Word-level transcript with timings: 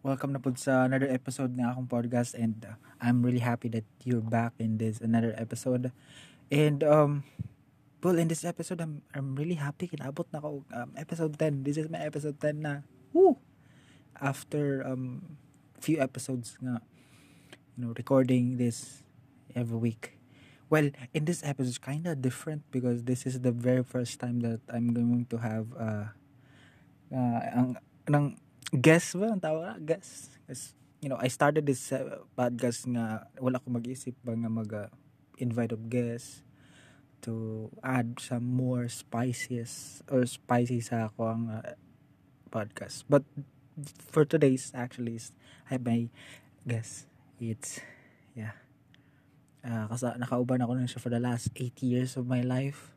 Welcome 0.00 0.32
na 0.32 0.40
po 0.40 0.48
sa 0.56 0.88
another 0.88 1.12
episode 1.12 1.52
ng 1.52 1.68
akong 1.68 1.84
podcast 1.84 2.32
and 2.32 2.56
uh, 2.64 2.80
I'm 3.04 3.20
really 3.20 3.44
happy 3.44 3.68
that 3.76 3.84
you're 4.00 4.24
back 4.24 4.56
in 4.56 4.80
this 4.80 4.96
another 4.96 5.36
episode. 5.36 5.92
And 6.48 6.80
um 6.80 7.28
well, 8.00 8.16
in 8.16 8.32
this 8.32 8.48
episode 8.48 8.80
I'm 8.80 9.04
I'm 9.12 9.36
really 9.36 9.60
happy 9.60 9.92
kinabot 9.92 10.24
na 10.32 10.40
ako 10.40 10.64
um, 10.72 10.90
episode 10.96 11.36
10. 11.36 11.68
This 11.68 11.76
is 11.76 11.92
my 11.92 12.00
episode 12.00 12.40
10 12.40 12.64
na. 12.64 12.80
Woo! 13.12 13.36
After 14.16 14.80
um 14.88 15.36
few 15.84 16.00
episodes 16.00 16.56
nga 16.64 16.80
you 17.76 17.84
know 17.84 17.92
recording 17.92 18.56
this 18.56 19.04
every 19.52 19.76
week. 19.76 20.16
Well, 20.72 20.96
in 21.12 21.28
this 21.28 21.44
episode, 21.44 21.76
it's 21.76 21.82
kind 21.82 22.08
of 22.08 22.24
different 22.24 22.64
because 22.72 23.04
this 23.04 23.28
is 23.28 23.44
the 23.44 23.52
very 23.52 23.84
first 23.84 24.16
time 24.16 24.40
that 24.48 24.64
I'm 24.72 24.96
going 24.96 25.28
to 25.28 25.44
have 25.44 25.66
uh, 25.76 26.08
uh, 27.12 27.40
ang, 27.52 27.76
ng 28.08 28.40
guest 28.74 29.18
ba? 29.18 29.34
Ang 29.34 29.42
tawag 29.42 29.82
Guest. 29.82 30.38
Yes. 30.46 30.74
You 31.00 31.08
know, 31.08 31.18
I 31.18 31.28
started 31.32 31.64
this 31.64 31.92
uh, 31.92 32.22
podcast 32.36 32.86
nga, 32.90 33.26
wala 33.40 33.58
ko 33.58 33.72
mag-isip 33.72 34.14
ba 34.20 34.36
nga 34.36 34.50
mag-invite 34.52 35.72
uh, 35.72 35.76
of 35.76 35.88
guests 35.88 36.44
to 37.24 37.68
add 37.84 38.16
some 38.20 38.44
more 38.44 38.88
spices 38.88 40.00
or 40.08 40.24
spicy 40.24 40.80
sa 40.80 41.08
ako 41.12 41.20
ang 41.28 41.42
uh, 41.52 41.76
podcast. 42.52 43.04
But 43.08 43.24
for 44.12 44.28
today's 44.28 44.72
actually, 44.76 45.20
I 45.68 45.76
have 45.76 45.84
my 45.84 46.08
guest. 46.68 47.08
It's, 47.40 47.80
yeah 48.36 48.60
Uh, 49.60 49.84
kasi 49.92 50.08
nakauban 50.16 50.64
ako 50.64 50.72
na 50.72 50.88
siya 50.88 51.04
for 51.04 51.12
the 51.12 51.20
last 51.20 51.52
8 51.52 51.84
years 51.84 52.16
of 52.16 52.24
my 52.24 52.40
life. 52.40 52.96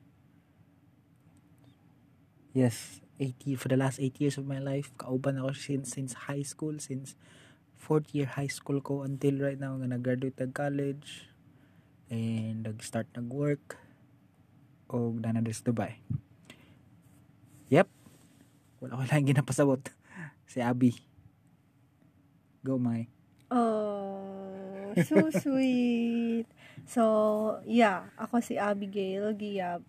Yes, 2.56 3.03
80 3.19 3.56
for 3.56 3.67
the 3.69 3.78
last 3.78 4.00
8 4.02 4.17
years 4.19 4.38
of 4.38 4.50
my 4.50 4.58
life. 4.58 4.89
Kauban 4.97 5.38
ako 5.38 5.53
since 5.53 5.94
since 5.94 6.30
high 6.30 6.42
school, 6.42 6.78
since 6.81 7.14
fourth 7.78 8.09
year 8.16 8.25
high 8.25 8.50
school 8.50 8.80
ko 8.80 9.03
until 9.03 9.44
right 9.44 9.59
now 9.59 9.75
nga 9.75 9.92
nag-graduate 9.92 10.39
ng 10.39 10.56
college 10.56 11.28
and 12.08 12.64
nag-start 12.64 13.11
nag-work 13.11 13.75
o 14.88 15.11
na 15.19 15.36
na 15.36 15.41
Dubai. 15.44 16.00
Yep. 17.73 17.89
Wala 18.80 19.00
ko 19.00 19.03
lang 19.09 19.28
ginapasabot. 19.28 19.81
si 20.52 20.61
Abby. 20.61 20.94
Go, 22.64 22.80
Mai. 22.80 23.09
Oh, 23.52 24.94
so 25.03 25.30
sweet. 25.44 26.47
So, 26.86 27.03
yeah, 27.67 28.08
ako 28.16 28.39
si 28.39 28.56
Abigail 28.56 29.34
Giyab. 29.36 29.84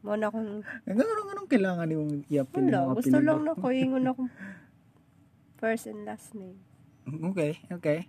Mo 0.00 0.16
na 0.16 0.32
akong... 0.32 0.64
Ganun, 0.88 1.28
ganun 1.28 1.48
kailangan 1.50 1.88
yung 1.92 2.24
iapin 2.32 2.72
Wala, 2.72 2.96
gusto 2.96 3.18
lang 3.20 3.44
na 3.44 3.52
ko 3.52 3.66
ingon 3.68 4.08
akong 4.08 4.30
first 5.60 5.86
and 5.88 6.08
last 6.08 6.32
name. 6.32 6.56
Okay, 7.04 7.60
okay. 7.68 8.08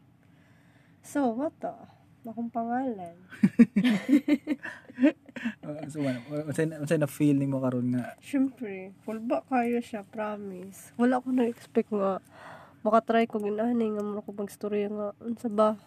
So, 1.04 1.34
what 1.36 1.52
the? 1.60 1.74
Akong 2.22 2.54
pangalan. 2.54 3.18
uh, 5.66 5.84
so, 5.92 6.00
ano, 6.06 6.22
ano 6.54 6.86
na 6.86 7.10
feel 7.10 7.36
ni 7.36 7.50
mo 7.50 7.60
karon 7.60 7.98
nga? 7.98 8.14
Siyempre, 8.22 8.94
full 9.02 9.20
ba 9.20 9.42
kayo 9.50 9.82
siya, 9.82 10.06
promise. 10.06 10.94
Wala 11.02 11.18
ko 11.18 11.34
na-expect 11.34 11.90
nga 11.90 12.22
makatry 12.82 13.30
ko 13.30 13.38
ginani 13.38 13.94
nga 13.94 14.02
mo 14.02 14.26
ko 14.26 14.34
pagstorya 14.34 14.90
nga 14.90 15.08
unsa 15.22 15.50
ba 15.54 15.78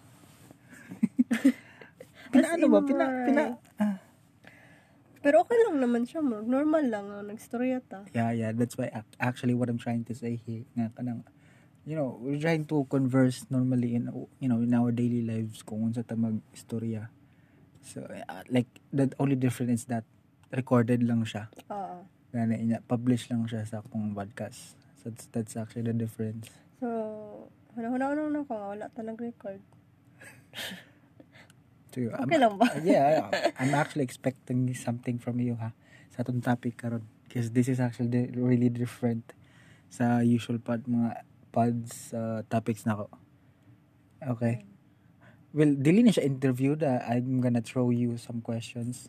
pinaano 2.32 2.64
ba 2.70 2.80
pina 2.86 3.04
pina 3.26 3.42
ah. 3.82 3.98
Pero 5.24 5.40
okay 5.40 5.56
lang 5.64 5.80
naman 5.80 6.04
siya 6.04 6.20
normal 6.22 6.84
lang 6.84 7.08
ang 7.08 7.32
nagstorya 7.32 7.80
ta 7.80 8.04
yeah 8.12 8.28
yeah 8.30 8.52
that's 8.52 8.76
why 8.76 8.92
actually 9.16 9.56
what 9.56 9.72
I'm 9.72 9.80
trying 9.80 10.04
to 10.04 10.14
say 10.14 10.36
here 10.44 10.68
nga 10.76 10.92
kanang 10.92 11.24
you 11.88 11.96
know 11.96 12.20
we're 12.20 12.40
trying 12.40 12.68
to 12.68 12.84
converse 12.92 13.48
normally 13.48 13.96
in 13.96 14.12
you 14.38 14.48
know 14.52 14.60
in 14.60 14.76
our 14.76 14.92
daily 14.92 15.24
lives 15.24 15.64
kung 15.64 15.88
unsa 15.88 16.04
ta 16.04 16.12
magstorya 16.12 17.08
so 17.80 18.04
uh, 18.04 18.44
like 18.52 18.68
the 18.92 19.08
only 19.16 19.36
difference 19.36 19.84
is 19.84 19.88
that 19.88 20.04
recorded 20.54 21.02
lang 21.02 21.26
siya. 21.26 21.50
Oo. 21.68 22.06
Uh, 22.34 22.80
publish 22.86 23.30
lang 23.30 23.46
siya 23.46 23.66
sa 23.66 23.82
akong 23.82 24.14
podcast. 24.14 24.78
So 25.02 25.10
that's, 25.10 25.26
that's 25.34 25.54
actually 25.58 25.90
the 25.90 25.98
difference. 25.98 26.50
So, 26.78 27.50
huna-huna 27.74 28.30
na 28.30 28.40
ko, 28.46 28.54
wala 28.74 28.86
ta 28.90 29.02
nag-record. 29.02 29.60
so, 31.94 32.10
okay 32.10 32.38
lang 32.38 32.58
ba? 32.58 32.66
yeah, 32.84 33.30
I'm 33.58 33.74
actually 33.74 34.02
expecting 34.02 34.66
something 34.74 35.22
from 35.22 35.38
you 35.38 35.54
ha 35.54 35.70
sa 36.10 36.26
atong 36.26 36.42
topic 36.42 36.78
karon 36.78 37.06
because 37.26 37.54
this 37.54 37.70
is 37.70 37.78
actually 37.78 38.30
really 38.34 38.70
different 38.70 39.34
sa 39.90 40.22
usual 40.22 40.58
pod 40.58 40.86
mga 40.90 41.22
pods 41.54 42.10
uh, 42.10 42.42
topics 42.50 42.82
na 42.82 42.98
ko. 42.98 43.06
Okay. 44.22 44.66
Well, 45.54 45.78
dili 45.78 46.02
na 46.02 46.10
siya 46.10 46.26
interview 46.26 46.74
da 46.74 46.98
I'm 47.06 47.38
gonna 47.38 47.62
throw 47.62 47.94
you 47.94 48.18
some 48.18 48.42
questions. 48.42 49.06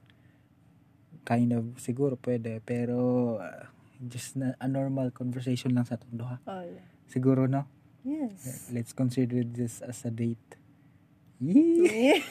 Kind 1.25 1.57
of 1.57 1.81
siguro 1.81 2.21
pwede 2.21 2.61
pero 2.61 3.41
uh, 3.41 3.65
just 4.01 4.35
na, 4.37 4.53
a 4.61 4.67
normal 4.69 5.09
conversation 5.11 5.73
lang 5.73 5.89
sa 5.89 5.97
atong 5.97 6.15
duha. 6.19 6.37
Oh, 6.45 6.63
yeah. 6.63 6.85
Siguro, 7.07 7.47
no? 7.47 7.65
Yes. 8.05 8.69
Let's 8.69 8.93
consider 8.93 9.41
this 9.41 9.81
as 9.81 10.05
a 10.05 10.11
date. 10.11 10.57
Date. 11.39 12.23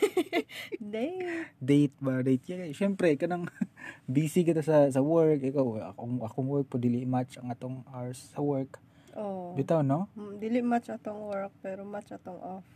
Date 1.60 1.96
ba? 2.00 2.24
Date. 2.24 2.44
Yeah, 2.48 2.72
Siyempre, 2.72 3.14
kanang 3.20 3.52
busy 4.08 4.48
kita 4.48 4.64
sa 4.64 4.88
sa 4.88 5.00
work. 5.04 5.44
Ikaw, 5.44 5.92
akong, 5.92 6.24
akong 6.24 6.48
work 6.48 6.66
po, 6.72 6.80
dili 6.80 7.04
match 7.04 7.36
ang 7.36 7.52
atong 7.52 7.84
hours 7.92 8.32
sa 8.32 8.40
work. 8.40 8.80
Oh. 9.14 9.52
Bitaw, 9.54 9.84
no? 9.84 10.08
Mm, 10.16 10.32
dili 10.40 10.58
match 10.64 10.90
atong 10.90 11.20
work, 11.28 11.52
pero 11.60 11.84
match 11.86 12.16
atong 12.16 12.40
off. 12.40 12.66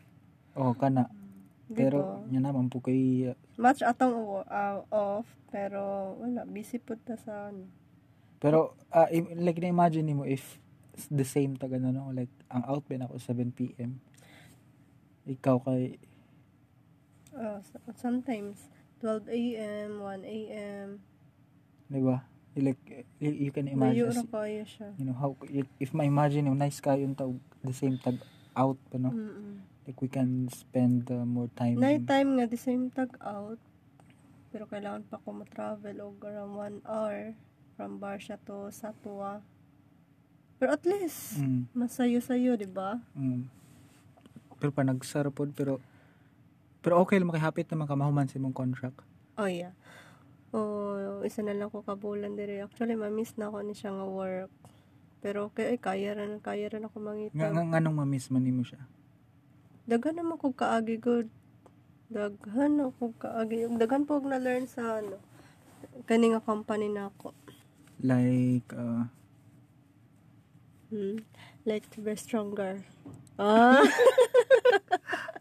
Oh, 0.55 0.77
kana. 0.77 1.09
Mm, 1.09 1.75
pero, 1.75 2.23
yan 2.31 2.45
naman 2.45 2.71
po 2.71 2.85
kay... 2.85 3.33
Uh, 3.33 3.37
match 3.59 3.83
atong 3.83 4.45
uh, 4.47 4.79
off, 4.93 5.27
pero 5.51 6.15
wala, 6.21 6.47
busy 6.47 6.79
po 6.79 6.95
ta 6.95 7.19
sa 7.19 7.51
ano. 7.51 7.67
Pero, 8.39 8.79
uh, 8.95 9.09
like, 9.35 9.59
na-imagine 9.59 10.15
mo 10.15 10.23
if 10.23 10.61
the 11.07 11.23
same 11.23 11.55
taga 11.55 11.79
na 11.79 11.95
no 11.95 12.11
like 12.11 12.33
ang 12.51 12.67
out 12.67 12.83
ben 12.91 13.07
ako 13.07 13.23
7 13.23 13.55
PM 13.55 14.03
ikaw 15.31 15.63
kay 15.63 15.95
uh, 17.39 17.61
sometimes 17.95 18.69
12 19.01 19.31
AM 19.31 19.91
1 20.03 20.27
AM 20.27 20.89
di 21.89 22.03
ba 22.03 22.27
like 22.59 23.07
you 23.23 23.55
can 23.55 23.71
imagine 23.71 24.11
Layo 24.11 24.27
kaya 24.29 24.67
siya. 24.67 24.91
you 24.99 25.07
know 25.07 25.15
how 25.15 25.39
if 25.79 25.95
ma 25.95 26.03
imagine 26.03 26.51
yung 26.51 26.59
nice 26.59 26.83
kayo 26.83 27.07
yung 27.07 27.15
tag 27.15 27.33
the 27.63 27.73
same 27.73 27.97
tag 28.03 28.19
out 28.59 28.77
pa 28.91 28.99
no 28.99 29.15
Mm-mm. 29.15 29.63
like 29.87 29.99
we 30.03 30.11
can 30.11 30.51
spend 30.51 31.07
uh, 31.15 31.23
more 31.23 31.47
time 31.55 31.79
night 31.79 32.03
time 32.05 32.35
nga 32.37 32.51
the 32.51 32.59
same 32.59 32.91
tag 32.91 33.15
out 33.23 33.63
pero 34.51 34.67
kailangan 34.67 35.07
pa 35.07 35.23
ko 35.23 35.31
ma-travel 35.31 35.97
og 36.03 36.19
around 36.27 36.83
1 36.83 36.91
hour 36.91 37.39
from 37.79 38.03
Barsha 38.03 38.35
to 38.43 38.75
Satwa 38.75 39.47
pero 40.59 40.75
at 40.75 40.83
least, 40.83 41.39
mm. 41.39 41.71
masayo-sayo, 41.71 42.59
di 42.59 42.67
ba? 42.67 42.99
Mm. 43.15 43.47
Pero 44.59 44.71
pa 44.75 44.83
nagsarapod, 44.83 45.55
pero 45.55 45.79
pero 46.89 47.05
okay 47.05 47.21
lang 47.21 47.29
makihapit 47.29 47.69
naman 47.69 47.85
kamahuman 47.85 48.25
sa 48.25 48.41
imong 48.41 48.57
contract. 48.57 49.05
Oh, 49.37 49.45
yeah. 49.45 49.77
Oh, 50.57 51.21
isa 51.21 51.45
na 51.45 51.53
lang 51.53 51.69
ko 51.69 51.85
kabulan 51.85 52.33
dire. 52.33 52.65
Actually, 52.65 52.97
ma-miss 52.97 53.37
na 53.37 53.53
ako 53.53 53.61
ni 53.61 53.77
siya 53.77 53.93
nga 53.93 54.09
work. 54.09 54.49
Pero 55.21 55.53
okay, 55.53 55.77
ay, 55.77 55.79
kaya 55.79 56.17
rin, 56.17 56.41
kaya 56.41 56.73
rin 56.73 56.89
ako 56.89 56.97
mangita. 57.05 57.37
Nga, 57.37 57.53
nga, 57.53 57.63
nga 57.69 57.79
nung 57.85 58.01
ma-miss 58.01 58.33
man 58.33 58.41
nimo 58.41 58.65
siya? 58.65 58.81
Daghan 59.85 60.17
naman 60.17 60.41
ko 60.41 60.57
kaagi 60.57 60.97
good. 60.97 61.29
Daghan 62.09 62.81
ako 62.81 63.13
kaagi. 63.21 63.69
Daghan 63.77 64.09
po 64.09 64.17
na-learn 64.25 64.65
sa 64.65 65.05
ano, 65.05 65.21
kani 66.09 66.33
nga 66.33 66.41
company 66.41 66.89
na 66.89 67.13
ako. 67.13 67.37
Like, 68.01 68.73
uh, 68.73 69.05
Hmm. 70.89 71.21
Like 71.69 71.85
to 71.93 72.01
be 72.01 72.17
stronger. 72.17 72.81
Ah. 73.39 73.85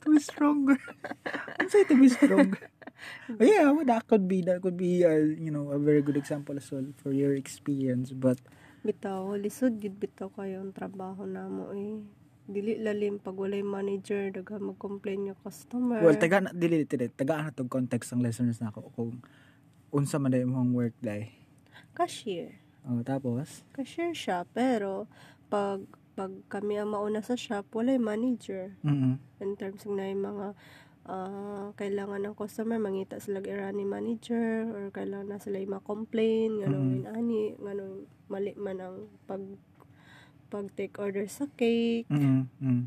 to 0.08 0.16
be 0.16 0.24
stronger. 0.24 0.80
Ano 1.60 1.68
say 1.74 1.84
to 1.84 1.96
be 2.00 2.08
stronger? 2.08 2.72
oh, 3.36 3.44
yeah, 3.44 3.68
well, 3.76 3.84
that 3.84 4.08
could 4.08 4.24
be 4.24 4.40
that 4.48 4.64
could 4.64 4.80
be 4.80 5.04
uh, 5.04 5.20
you 5.20 5.52
know 5.52 5.76
a 5.76 5.80
very 5.80 6.00
good 6.00 6.16
example 6.16 6.56
as 6.56 6.72
well 6.72 6.88
for 7.04 7.12
your 7.12 7.36
experience. 7.36 8.16
But 8.16 8.40
bitaw 8.88 9.36
lisod 9.36 9.84
gid 9.84 10.00
bitaw 10.00 10.32
kayo 10.32 10.64
ang 10.64 10.72
trabaho 10.72 11.28
namo 11.28 11.76
eh. 11.76 12.00
Dili 12.48 12.80
lalim 12.80 13.20
pag 13.20 13.36
walay 13.36 13.60
manager 13.60 14.32
daga 14.32 14.56
mag-complain 14.56 15.36
yung 15.36 15.40
customer. 15.44 16.00
Well, 16.00 16.16
taga 16.16 16.48
dili 16.56 16.88
dili 16.88 17.12
taga 17.12 17.44
na 17.44 17.52
tong 17.52 17.68
context 17.68 18.16
ng 18.16 18.24
listeners 18.24 18.64
nako 18.64 18.88
kung 18.96 19.20
unsa 19.92 20.16
man 20.16 20.32
imong 20.32 20.72
work 20.72 20.96
day. 21.04 21.36
Cashier. 21.92 22.56
Oh, 22.88 23.04
tapos? 23.04 23.68
Cashier 23.76 24.16
siya, 24.16 24.48
pero 24.56 25.12
pag 25.52 25.84
pag 26.18 26.34
kami 26.50 26.82
ang 26.82 26.98
mauna 26.98 27.22
sa 27.22 27.38
shop, 27.38 27.70
wala 27.78 27.94
yung 27.94 28.10
manager. 28.10 28.74
Mm-hmm. 28.82 29.14
In 29.46 29.52
terms 29.54 29.86
ng 29.86 30.02
na 30.02 30.10
yung 30.10 30.26
mga 30.26 30.48
uh, 31.06 31.70
kailangan 31.78 32.26
ng 32.26 32.34
customer, 32.34 32.82
mangita 32.82 33.22
sila 33.22 33.38
ni 33.78 33.86
manager, 33.86 34.66
or 34.74 34.90
kailangan 34.90 35.30
na 35.30 35.38
sila 35.38 35.62
yung 35.62 35.78
ma-complain, 35.78 36.58
ganun 36.66 37.06
mm-hmm. 37.06 37.14
ani, 37.14 37.54
ganun, 37.62 38.10
mali 38.34 38.58
man 38.58 38.82
ang 38.82 38.98
pag 39.30 39.46
pag 40.50 40.66
take 40.74 40.98
order 40.98 41.28
sa 41.30 41.46
cake. 41.54 42.08
Mm. 42.10 42.48
mm. 42.58 42.84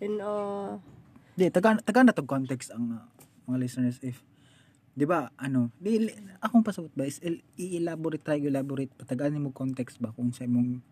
And 0.00 0.16
uh 0.22 0.78
Di 1.36 1.48
taga 1.48 1.80
taga 1.80 2.04
na 2.04 2.12
to 2.12 2.24
context 2.28 2.70
ang 2.72 3.00
uh, 3.00 3.04
mga 3.48 3.58
listeners 3.64 3.98
if 4.04 4.20
'di 4.92 5.08
ba 5.08 5.32
ano 5.40 5.72
di 5.80 6.10
akong 6.44 6.66
pasabot 6.66 6.92
ba 6.92 7.08
is 7.08 7.22
i-elaborate 7.56 8.20
try 8.20 8.36
elaborate 8.36 8.92
patagaan 8.98 9.40
mo 9.40 9.54
context 9.54 10.02
ba 10.02 10.12
kung 10.12 10.34
sa 10.34 10.44
imong 10.44 10.82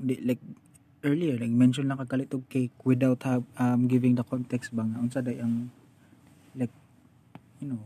di, 0.00 0.16
like 0.24 0.40
earlier 1.04 1.36
like 1.36 1.52
mention 1.52 1.88
lang 1.88 2.00
kagalitog 2.00 2.44
cake 2.48 2.72
without 2.84 3.20
have 3.24 3.44
um, 3.60 3.84
giving 3.84 4.16
the 4.16 4.24
context 4.24 4.72
ba 4.72 4.84
nga 4.84 4.98
unsa 5.00 5.20
day 5.20 5.36
ang 5.40 5.68
like 6.56 6.72
you 7.60 7.68
know 7.68 7.80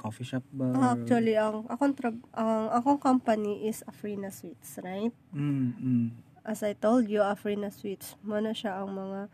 coffee 0.00 0.24
shop 0.24 0.40
ba? 0.48 0.72
Uh, 0.72 0.96
actually, 0.96 1.36
ang 1.36 1.68
akong, 1.68 1.92
tra- 1.92 2.24
ang 2.32 2.72
akong 2.72 2.96
company 2.96 3.68
is 3.68 3.84
Afrina 3.84 4.32
Sweets, 4.32 4.80
right? 4.80 5.12
Mm, 5.36 5.68
mm. 5.76 6.08
As 6.40 6.64
I 6.64 6.72
told 6.72 7.12
you, 7.12 7.20
Afrina 7.20 7.68
Sweets, 7.68 8.16
muna 8.24 8.56
siya 8.56 8.80
ang 8.80 8.96
mga 8.96 9.28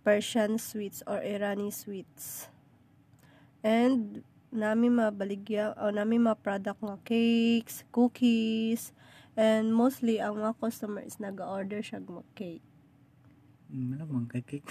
Persian 0.00 0.56
sweets 0.56 1.04
or 1.04 1.20
Irani 1.20 1.68
sweets. 1.68 2.48
And 3.60 4.24
nami 4.48 4.88
mabaligya 4.88 5.76
o 5.76 5.92
nami 5.92 6.16
ma 6.16 6.32
product 6.32 6.80
nga 6.80 6.96
cakes, 7.04 7.84
cookies, 7.92 8.96
and 9.40 9.72
mostly 9.72 10.20
ang 10.20 10.36
mga 10.36 10.52
customers 10.60 11.16
nag-order 11.16 11.80
siya 11.80 12.04
ng 12.04 12.20
cake. 12.36 12.60
Ano 13.72 14.28
kay 14.28 14.44
cake? 14.44 14.68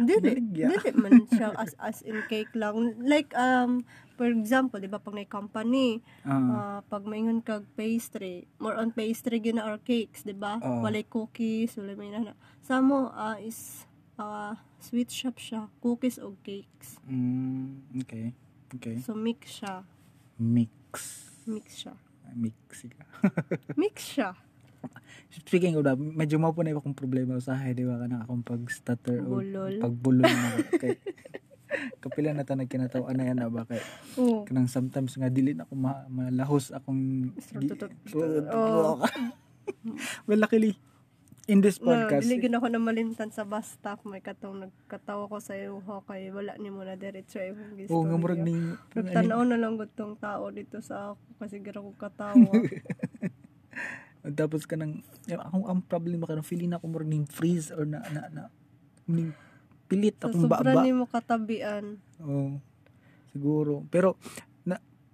Dili, 0.00 0.40
dili 0.52 0.90
man 0.96 1.24
siya 1.30 1.54
as 1.54 1.72
as 1.78 2.02
in 2.02 2.18
cake 2.26 2.50
lang. 2.52 2.98
Like 3.00 3.30
um 3.38 3.86
for 4.18 4.26
example, 4.26 4.82
di 4.82 4.90
ba 4.90 4.98
pag 4.98 5.14
may 5.14 5.28
company, 5.28 6.02
uh, 6.26 6.34
uh, 6.34 6.78
pag 6.86 7.06
maingon 7.06 7.40
kag 7.40 7.62
pastry, 7.78 8.44
more 8.58 8.74
on 8.74 8.90
pastry 8.90 9.38
gina 9.38 9.62
or 9.62 9.78
cakes, 9.78 10.26
di 10.26 10.34
ba? 10.34 10.58
Uh, 10.58 10.82
walay 10.82 11.06
cookies, 11.06 11.78
walay 11.78 11.94
may 11.94 12.10
nana. 12.10 12.34
Samo 12.64 13.14
uh, 13.14 13.38
is 13.38 13.86
uh, 14.18 14.58
sweet 14.82 15.14
shop 15.14 15.38
siya, 15.38 15.70
cookies 15.78 16.18
o 16.18 16.34
cakes. 16.42 16.98
Mm, 17.06 18.02
okay. 18.02 18.34
Okay. 18.74 18.98
So 18.98 19.14
mix 19.14 19.62
siya. 19.62 19.86
Mix. 20.34 20.90
Mix 21.46 21.86
siya. 21.86 21.94
Mix 22.32 22.88
ka. 22.88 23.04
mix 23.80 24.16
siya. 24.16 24.32
Speaking 25.44 25.74
of 25.76 25.84
that, 25.84 25.98
medyo 25.98 26.38
mo 26.38 26.52
po 26.54 26.62
na 26.62 26.76
akong 26.76 26.94
problema 26.94 27.40
sa 27.42 27.56
hay, 27.58 27.74
di 27.74 27.82
ba, 27.82 27.98
kanang 27.98 28.22
akong 28.22 28.44
pag-stutter 28.44 29.24
o 29.24 29.40
pagbulol 29.82 30.28
na 30.28 30.60
kay 30.82 30.96
kapila 31.98 32.30
na 32.30 32.46
ta 32.46 32.54
nagkinatawa 32.54 33.10
na 33.16 33.26
yan 33.26 33.38
na 33.42 33.50
ba 33.50 33.66
kay 33.66 33.82
oh. 34.20 34.46
kanang 34.46 34.70
sometimes 34.70 35.18
nga 35.18 35.26
dili 35.26 35.58
na 35.58 35.66
ako 35.66 35.74
ma- 35.74 36.06
malahos 36.06 36.70
akong 36.70 37.34
oh. 38.54 39.02
well 40.30 40.38
luckily 40.38 40.78
in 41.44 41.60
this 41.60 41.76
podcast 41.76 42.24
no, 42.24 42.30
dili 42.34 42.48
ako 42.48 42.66
na 42.72 42.80
malimtan 42.80 43.28
sa 43.28 43.44
bus 43.44 43.76
stop 43.76 44.00
may 44.08 44.24
katong 44.24 44.68
nagkatawa 44.68 45.28
ko 45.28 45.36
sa 45.40 45.54
iyo 45.54 45.80
kay 46.08 46.32
wala 46.32 46.56
ni 46.56 46.72
mo 46.72 46.84
na 46.84 46.96
diretso 46.96 47.36
ay 47.40 47.52
mong 47.52 47.74
gistorya 47.76 48.00
oh 48.00 48.04
nga 48.08 48.16
murag 48.16 48.40
ni 48.40 48.54
tanaw 48.92 49.42
na 49.44 49.60
lang 49.60 49.76
gutong 49.76 50.16
tao 50.16 50.48
dito 50.48 50.80
sa 50.80 51.12
ako 51.12 51.20
kasi 51.40 51.60
gira 51.60 51.84
ko 51.84 51.92
katawa 52.00 52.48
tapos 54.40 54.64
ka 54.64 54.80
nang 54.80 55.04
ako 55.28 55.68
ang 55.68 55.80
problema 55.84 56.24
ka 56.24 56.32
nang 56.32 56.48
feeling 56.48 56.72
ako 56.72 56.88
mo 56.88 57.04
ning 57.04 57.28
freeze 57.28 57.68
or 57.68 57.84
na 57.84 58.00
na 58.08 58.32
na 58.32 58.42
ning 59.04 59.36
pilit 59.88 60.16
akong 60.20 60.48
so, 60.48 60.50
baba. 60.50 60.80
ni 60.82 60.92
mo 60.96 61.04
katabian. 61.04 62.00
Oo. 62.24 62.32
Oh, 62.32 62.50
siguro. 63.30 63.84
Pero 63.92 64.16
na 64.16 64.53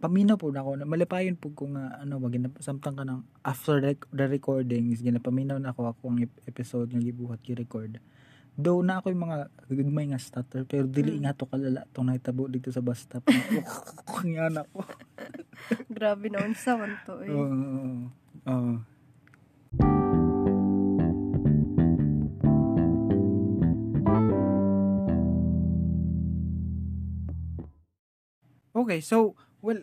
paminaw 0.01 0.41
po 0.41 0.49
na 0.49 0.65
ako 0.65 0.81
na 0.81 0.89
malipayon 0.89 1.37
po 1.37 1.53
ko 1.53 1.69
nga 1.77 2.01
ano 2.01 2.17
wag 2.17 2.41
na 2.41 2.49
samtang 2.57 2.97
ka 2.97 3.05
nang 3.05 3.29
after 3.45 3.85
the, 3.85 3.93
the 4.17 4.27
recording 4.33 4.89
is 4.89 5.05
ginapaminaw 5.05 5.61
na 5.61 5.77
ako 5.77 5.93
ako 5.93 6.03
ang 6.09 6.25
episode 6.49 6.89
nga 6.89 7.05
gibuhat 7.05 7.45
gi-record. 7.45 8.01
Though 8.57 8.81
na 8.81 8.99
ako 8.99 9.13
yung 9.13 9.25
mga 9.29 9.39
gagmay 9.69 10.11
nga 10.11 10.21
stutter 10.21 10.65
pero 10.65 10.89
dili 10.89 11.21
mm. 11.21 11.21
nga 11.23 11.37
to 11.37 11.45
kalala 11.45 11.85
tong 11.93 12.09
nahitabo 12.09 12.49
dito 12.49 12.73
sa 12.73 12.81
bus 12.81 13.05
stop. 13.05 13.29
Kung 14.09 14.33
yan 14.33 14.57
ako. 14.57 14.89
Grabe 15.97 16.33
na 16.33 16.49
unsa 16.49 16.81
man 16.81 16.97
to 17.05 17.21
eh. 17.21 17.29
Oo. 17.29 17.45
Uh, 17.45 18.49
uh, 18.49 18.57
uh. 18.57 18.77
Okay, 28.71 29.05
so 29.05 29.37
well 29.61 29.81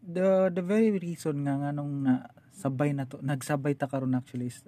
the 0.00 0.50
the 0.50 0.64
very 0.64 0.94
reason 0.96 1.46
nga 1.46 1.54
nga 1.58 1.70
nung 1.74 2.04
na 2.04 2.30
sabay 2.54 2.92
na 2.92 3.08
to 3.08 3.20
nagsabay 3.22 3.76
ta 3.76 3.88
karon 3.88 4.16
actually 4.16 4.50
is 4.50 4.60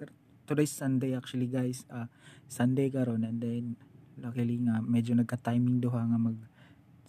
today's 0.49 0.73
Sunday 0.73 1.15
actually 1.15 1.47
guys 1.47 1.87
uh, 1.93 2.09
Sunday 2.49 2.89
karon 2.89 3.23
and 3.23 3.39
then 3.39 3.77
luckily 4.19 4.61
nga 4.61 4.81
medyo 4.83 5.17
nagka-timing 5.17 5.81
duha 5.81 6.05
nga 6.05 6.19
mag 6.19 6.37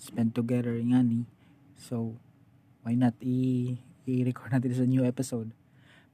spend 0.00 0.34
together 0.34 0.74
nga 0.80 1.00
ni. 1.04 1.28
So 1.76 2.18
why 2.84 2.96
not 2.96 3.16
i 3.20 3.72
i-record 4.04 4.52
natin 4.52 4.72
sa 4.76 4.88
new 4.88 5.04
episode? 5.04 5.52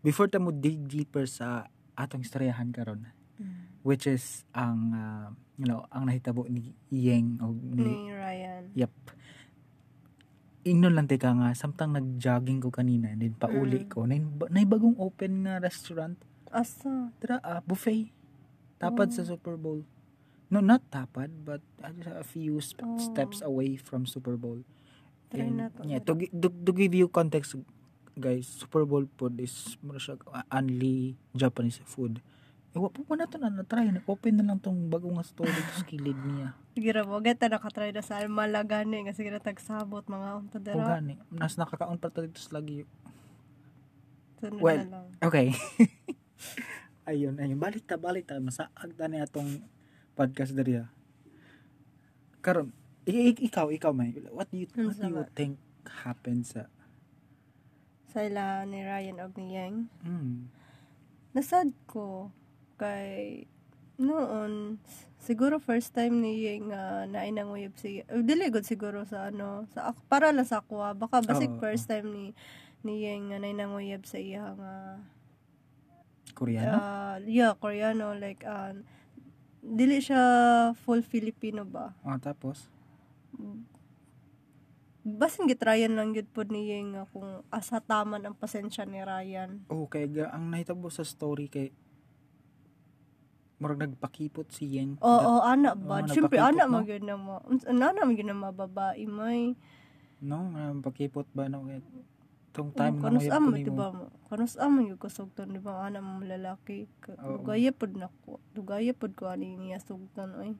Before 0.00 0.30
ta 0.30 0.42
mo 0.42 0.50
dig 0.54 0.86
deeper 0.88 1.26
sa 1.26 1.68
atong 1.94 2.24
istoryahan 2.24 2.72
karon 2.72 3.10
mm. 3.36 3.84
which 3.84 4.08
is 4.08 4.48
ang 4.56 4.94
uh, 4.96 5.28
you 5.60 5.68
know 5.68 5.84
ang 5.92 6.08
nahitabo 6.08 6.48
ni 6.48 6.72
Yeng 6.88 7.38
o 7.44 7.52
ni, 7.52 7.84
ni 7.84 8.14
Ryan. 8.14 8.62
Yep 8.74 8.92
ingnon 10.64 10.92
lang 10.92 11.08
teka 11.08 11.32
nga 11.32 11.56
samtang 11.56 11.96
nag-jogging 11.96 12.60
ko 12.60 12.68
kanina 12.68 13.12
then 13.16 13.32
pauli 13.32 13.84
mm. 13.84 13.88
ko 13.88 14.04
nay, 14.04 14.20
nay 14.52 14.68
bagong 14.68 14.96
open 15.00 15.48
nga 15.48 15.56
restaurant. 15.56 16.20
Asa? 16.50 17.14
Tara 17.22 17.38
uh, 17.40 17.62
buffet. 17.64 18.10
Tapad 18.76 19.08
oh. 19.08 19.14
sa 19.14 19.22
Super 19.24 19.54
Bowl. 19.56 19.86
No 20.50 20.58
not 20.60 20.82
tapad 20.92 21.30
but 21.46 21.62
a 21.80 22.26
few 22.26 22.58
sp- 22.60 22.82
oh. 22.84 22.98
steps 22.98 23.40
away 23.40 23.78
from 23.78 24.04
Super 24.04 24.34
Bowl. 24.36 24.60
Try 25.30 25.46
and, 25.46 25.56
na 25.62 25.66
to, 25.70 25.80
yeah 25.86 26.02
to, 26.02 26.12
to, 26.18 26.48
to 26.50 26.72
give 26.74 26.90
you 26.90 27.06
context 27.06 27.54
guys 28.18 28.50
Super 28.50 28.82
Bowl 28.82 29.06
food 29.14 29.38
is 29.38 29.78
mura 29.80 30.02
siya 30.02 30.18
uh, 30.28 30.42
only 30.50 31.14
Japanese 31.32 31.78
food 31.86 32.18
Ewa 32.70 32.86
po 32.86 33.02
mo 33.02 33.18
na 33.18 33.26
ito 33.26 33.34
na 33.42 33.50
na-try. 33.50 33.90
Open 34.06 34.38
na 34.38 34.46
lang 34.46 34.62
tong 34.62 34.86
bagong 34.86 35.18
nga 35.18 35.26
dito 35.26 35.72
sa 35.74 35.82
kilid 35.82 36.14
niya. 36.22 36.54
Sige 36.78 36.90
ra 36.94 37.02
mo, 37.02 37.18
gata 37.18 37.50
nakatry 37.50 37.90
na 37.90 37.98
sa 37.98 38.22
malagani 38.30 39.02
nga 39.02 39.14
sige 39.16 39.34
na 39.34 39.42
tagsabot 39.42 40.06
mga 40.06 40.28
unta 40.38 40.58
dira. 40.62 40.78
O 40.78 40.86
gani, 40.86 41.18
nas 41.34 41.58
nakakaon 41.58 41.98
pa 41.98 42.14
dito 42.14 42.38
sa 42.38 42.62
lagi. 42.62 42.86
Well, 44.40 44.86
okay. 45.18 45.50
ayun, 47.10 47.36
ayun. 47.42 47.58
Balik 47.58 47.90
ta, 47.90 47.98
balik 47.98 48.30
ta. 48.30 48.38
Masaag 48.38 48.94
ta 48.94 49.10
niya 49.10 49.26
atong 49.26 49.66
podcast 50.14 50.54
diri 50.54 50.78
ha. 50.78 50.86
Karon, 52.38 52.70
ikaw, 53.04 53.68
ikaw 53.74 53.90
may, 53.90 54.14
what 54.30 54.46
do 54.48 54.62
you, 54.62 54.70
what 54.78 54.96
do 54.96 55.10
you 55.10 55.26
think 55.34 55.58
happened 56.06 56.46
sa 56.46 56.70
sa 58.10 58.26
ila 58.26 58.66
ni 58.66 58.82
Ryan 58.82 59.22
og 59.22 59.38
ni 59.38 59.54
Yang? 59.54 59.86
Mm. 60.02 60.50
Nasad 61.30 61.70
ko 61.86 62.34
kay 62.80 63.44
noon 64.00 64.80
siguro 65.20 65.60
first 65.60 65.92
time 65.92 66.24
ni 66.24 66.48
nga 66.72 67.04
uh, 67.04 67.12
nainang 67.12 67.52
uyab 67.52 67.76
si 67.76 68.00
uh, 68.00 68.24
dili 68.24 68.48
good 68.48 68.64
siguro 68.64 69.04
sa 69.04 69.28
ano 69.28 69.68
sa 69.76 69.92
para 70.08 70.32
lang 70.32 70.48
sa 70.48 70.64
ako 70.64 70.96
baka 70.96 71.20
basig 71.20 71.52
oh, 71.52 71.60
first 71.60 71.84
time 71.84 72.08
ni 72.08 72.24
ni 72.80 73.04
nga 73.04 73.36
uh, 73.36 73.40
nainang 73.44 73.76
uyab 73.76 74.08
sa 74.08 74.16
iya 74.16 74.56
nga 74.56 74.96
Koreano? 76.32 76.76
uh, 76.80 77.16
yeah 77.28 77.52
Koreano 77.52 78.16
like 78.16 78.40
uh, 78.48 78.72
dili 79.60 80.00
siya 80.00 80.24
full 80.72 81.04
Filipino 81.04 81.68
ba? 81.68 81.92
Oh 82.00 82.16
tapos? 82.16 82.64
Basin 85.00 85.48
gitrayan 85.48 85.96
lang 85.96 86.12
gid 86.16 86.28
pod 86.32 86.48
ni 86.52 86.72
nga 86.92 87.04
kung 87.08 87.44
asa 87.52 87.80
taman 87.80 88.24
ang 88.24 88.36
pasensya 88.36 88.88
ni 88.88 89.00
Ryan. 89.00 89.64
Oh 89.68 89.84
kay 89.88 90.08
ang 90.28 90.48
nahitabo 90.48 90.88
sa 90.88 91.04
story 91.04 91.52
kay 91.52 91.72
murag 93.60 93.84
nagpakipot 93.84 94.48
si 94.48 94.80
Yeng. 94.80 94.96
Oo, 95.04 95.06
oh, 95.06 95.38
oh, 95.38 95.40
ana 95.44 95.76
ba? 95.76 96.00
Oh, 96.00 96.08
Siyempre, 96.08 96.40
ana 96.40 96.64
no? 96.64 96.80
magyud 96.80 97.04
na 97.04 97.14
mo. 97.20 97.44
Ana 97.68 97.92
magyud 97.92 98.24
na 98.24 98.34
mababae 98.34 99.04
may. 99.04 99.52
No, 100.24 100.48
nagpakipot 100.48 101.28
ba 101.36 101.46
no? 101.52 101.68
Tong 102.50 102.74
time 102.74 102.98
oh, 102.98 103.02
kanus 103.04 103.28
am 103.30 103.52
di 103.54 103.70
ba 103.70 103.94
mo? 103.94 104.10
Kanus 104.26 104.58
am 104.58 104.80
yung 104.82 104.98
kusugton 104.98 105.54
di 105.54 105.60
ba 105.60 105.86
ana 105.86 106.00
mo 106.00 106.24
lalaki. 106.24 106.88
Dugaya 107.04 107.70
pod 107.70 107.94
na 107.94 108.08
ko. 108.24 108.40
Dugaya 108.56 108.90
pod 108.96 109.12
ko 109.14 109.30
ani 109.30 109.54
niya 109.54 109.78
sugton 109.78 110.34
oy. 110.40 110.52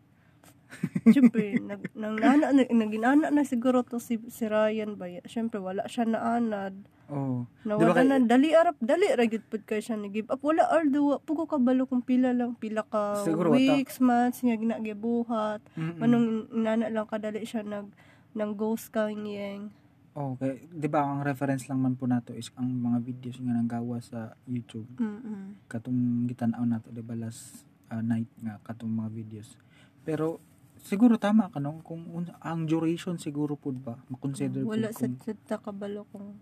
Siyempre, 1.12 1.58
nag, 1.58 1.90
nang 1.98 2.14
nana, 2.14 2.54
naginana 2.54 3.34
na 3.34 3.42
siguro 3.42 3.82
to 3.82 3.98
si, 3.98 4.22
si 4.30 4.46
Ryan 4.46 4.94
ba? 4.94 5.10
Siyempre, 5.26 5.58
wala 5.58 5.82
siya 5.90 6.06
naanad. 6.06 6.78
Oh. 7.10 7.42
Nawala 7.66 7.90
diba 7.90 8.02
na, 8.06 8.16
dali 8.22 8.54
arap, 8.54 8.78
dali 8.78 9.10
ragit 9.10 9.42
pud 9.50 9.66
kay 9.66 9.82
siya 9.82 9.98
nag-give 9.98 10.30
up. 10.30 10.38
Wala 10.46 10.70
ardo, 10.70 11.18
pugo 11.26 11.50
ka 11.50 11.58
balo 11.58 11.84
kung 11.90 12.06
pila 12.06 12.30
lang, 12.30 12.54
pila 12.54 12.86
ka 12.86 13.26
siguro, 13.26 13.50
weeks, 13.50 13.98
wata. 13.98 14.06
months, 14.06 14.38
nga 14.46 14.54
ginagibuhat. 14.54 15.60
Mm-mm. 15.74 15.98
Manong 15.98 16.28
nana 16.54 16.86
lang 16.86 17.10
kadali 17.10 17.42
siya 17.42 17.66
nag, 17.66 17.90
nang 18.38 18.54
ghost 18.54 18.94
kang 18.94 19.26
yang. 19.26 19.74
Okay, 20.10 20.66
'di 20.74 20.90
ba 20.90 21.06
ang 21.06 21.22
reference 21.22 21.70
lang 21.70 21.86
man 21.86 21.94
po 21.94 22.02
nato 22.10 22.34
is 22.34 22.50
ang 22.58 22.66
mga 22.66 22.98
videos 22.98 23.38
nga 23.38 23.54
nanggawa 23.54 24.02
sa 24.02 24.34
YouTube. 24.42 24.90
Mm-mm. 24.98 25.70
Katong 25.70 26.26
gitan-aw 26.26 26.66
nato 26.66 26.90
'di 26.90 27.02
ba 27.02 27.14
last 27.14 27.62
uh, 27.94 28.02
night 28.02 28.26
nga 28.42 28.58
katong 28.66 28.90
mga 28.90 29.10
videos. 29.14 29.54
Pero 30.02 30.42
siguro 30.82 31.14
tama 31.14 31.46
ka 31.54 31.62
no 31.62 31.78
kung 31.86 32.10
un- 32.10 32.34
ang 32.42 32.66
duration 32.66 33.22
siguro 33.22 33.54
pud 33.54 33.78
ba 33.78 34.00
makonsider 34.10 34.66
Wala 34.66 34.90
sa 34.90 35.06
kung 35.06 35.14
tsuta 35.20 35.56
kabalo 35.62 36.02
kung 36.10 36.34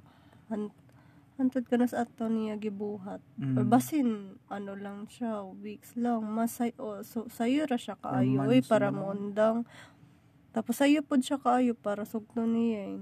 han 0.51 0.73
hantod 1.39 1.71
ka 1.71 1.79
na 1.79 1.87
sa 1.87 2.03
ato 2.03 2.27
niya 2.27 2.59
gibuhat. 2.59 3.23
mm, 3.39 3.55
Or 3.55 3.63
basin, 3.63 4.43
ano 4.51 4.75
lang 4.75 5.07
siya, 5.07 5.47
weeks 5.47 5.95
lang. 5.95 6.27
Masay, 6.27 6.75
oh, 6.83 6.99
so, 7.07 7.31
sayo 7.31 7.63
ra 7.71 7.79
siya 7.79 7.95
kaayo, 7.95 8.43
eh, 8.51 8.59
para 8.59 8.91
lang. 8.91 8.99
mondang. 8.99 9.59
Tapos 10.51 10.83
sayo 10.83 11.07
pod 11.07 11.23
siya 11.23 11.39
kaayo 11.39 11.79
para 11.79 12.03
sugto 12.03 12.43
niya 12.43 12.99
eh. 12.99 13.01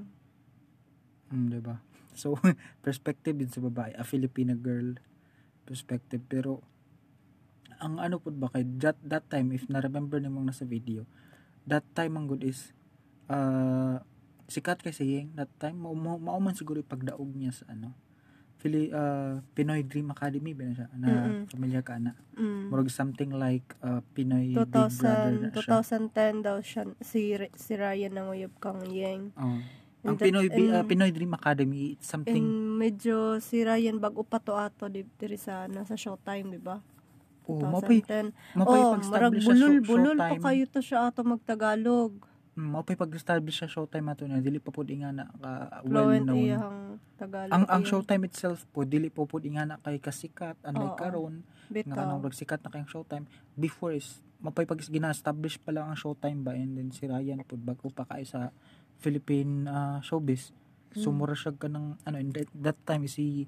mm, 1.33 1.47
'di 1.51 1.61
ba? 1.65 1.81
So 2.17 2.33
perspective 2.81 3.37
din 3.37 3.53
sa 3.53 3.61
babae, 3.61 3.93
a 3.93 4.05
Filipina 4.05 4.57
girl 4.57 4.97
perspective 5.69 6.25
pero 6.25 6.65
ang 7.77 8.01
ano 8.01 8.17
pud 8.17 8.41
ba 8.41 8.49
kay 8.49 8.65
that, 8.81 8.97
that 9.05 9.29
time 9.29 9.53
if 9.53 9.69
na 9.69 9.85
remember 9.85 10.17
nimo 10.17 10.41
nasa 10.41 10.65
video 10.65 11.05
that 11.69 11.85
time 11.93 12.17
ang 12.17 12.25
good 12.25 12.41
is 12.41 12.73
uh, 13.29 14.01
sikat 14.47 14.79
kay 14.79 14.91
si 14.91 15.05
Yeng 15.09 15.35
that 15.35 15.51
time 15.57 15.77
mao 15.77 15.93
mao 15.93 16.17
mao 16.17 16.39
man 16.39 16.53
siguro 16.53 16.81
pagdaog 16.81 17.31
niya 17.33 17.53
sa 17.53 17.67
ano 17.69 17.95
Philly, 18.57 18.89
uh, 18.89 19.45
Pinoy 19.53 19.85
Dream 19.85 20.09
Academy 20.09 20.51
ba 20.51 20.65
na 20.65 20.73
siya 20.75 20.89
na 20.97 21.09
Mm-mm. 21.29 21.45
familiar 21.47 21.85
ka 21.85 22.01
na 22.01 22.17
Mm. 22.33 22.69
murag 22.69 22.89
something 22.89 23.29
like 23.31 23.77
uh, 23.79 24.01
Pinoy 24.11 24.53
Big 24.53 24.65
Brother 24.67 24.89
2000, 24.89 25.45
na 25.45 25.49
siya 25.53 25.85
2010 26.41 26.41
daw 26.43 26.57
siya, 26.59 26.83
si, 26.99 27.21
si 27.53 27.73
Ryan 27.75 28.13
nanguyab 28.13 28.53
kang 28.57 28.81
Yeng. 28.87 29.29
Oh. 29.35 29.61
And 29.61 29.63
ang 30.03 30.15
that- 30.15 30.25
Pinoy 30.25 30.49
Bi- 30.49 30.69
uh, 30.69 30.81
and- 30.81 30.89
Pinoy 30.89 31.11
Dream 31.11 31.33
Academy 31.33 31.95
it's 31.95 32.09
something 32.09 32.33
And 32.39 32.81
medyo 32.81 33.17
si 33.39 33.61
Ryan 33.61 33.97
bago 33.99 34.21
pa 34.21 34.39
to 34.39 34.53
ato 34.53 34.87
di, 34.87 35.05
diri 35.15 35.37
sa 35.37 35.65
nasa 35.67 35.93
Showtime, 35.95 36.49
di 36.49 36.59
ba? 36.59 36.81
oh 37.45 37.61
mapay 37.63 38.01
2010. 38.03 38.33
mapay 38.57 38.81
Oh, 38.81 38.97
marag 39.07 39.37
bulol, 39.39 39.75
bulol 39.81 40.17
pa 40.17 40.35
kayo 40.43 40.65
to 40.67 40.81
siya 40.81 41.07
ato 41.07 41.23
magtagalog. 41.23 42.25
Mm, 42.57 42.73
mao 42.73 42.81
pay 42.81 42.97
pag-establish 42.97 43.61
sa 43.61 43.69
Showtime 43.69 44.09
ato 44.09 44.25
na 44.25 44.41
dili 44.41 44.57
pa 44.57 44.73
pud 44.73 44.89
ingana 44.89 45.29
ka 45.37 45.85
well 45.85 46.09
Fluent 46.09 46.25
known 46.25 46.41
iyang 46.41 46.77
Tagalog. 47.15 47.53
ang 47.53 47.65
ang 47.69 47.83
Showtime 47.85 48.25
itself 48.25 48.65
po 48.73 48.83
dili 48.83 49.13
po 49.13 49.29
pud 49.29 49.45
ingana 49.45 49.77
kay 49.79 50.01
kasikat 50.01 50.57
unlike 50.65 50.97
Oo. 50.97 50.99
karon 50.99 51.35
nga 51.37 51.69
Bitaw. 51.69 51.93
kanang 51.95 52.19
murag 52.19 52.33
sikat 52.33 52.65
na 52.65 52.73
kayong 52.73 52.89
Showtime 52.89 53.29
before 53.55 53.93
is 53.93 54.09
mapay 54.39 54.65
pag 54.65 54.81
gina-establish 54.81 55.61
pa 55.61 55.69
lang 55.71 55.87
ang 55.87 56.01
Showtime 56.01 56.41
ba 56.41 56.53
and 56.53 56.75
then 56.75 56.89
si 56.91 57.05
Ryan 57.05 57.45
pud 57.45 57.61
bago 57.61 57.93
pa 57.93 58.09
kay 58.09 58.25
sa 58.25 58.49
Philippine 58.97 59.69
ah, 59.69 60.01
showbiz 60.01 60.57
so 60.91 61.13
Mm. 61.13 61.17
mura 61.19 61.37
siya 61.37 61.53
ka 61.53 61.69
ng 61.69 62.01
ano 62.01 62.17
in 62.17 62.33
that, 62.33 62.49
that 62.57 62.79
time 62.83 63.05
si 63.05 63.45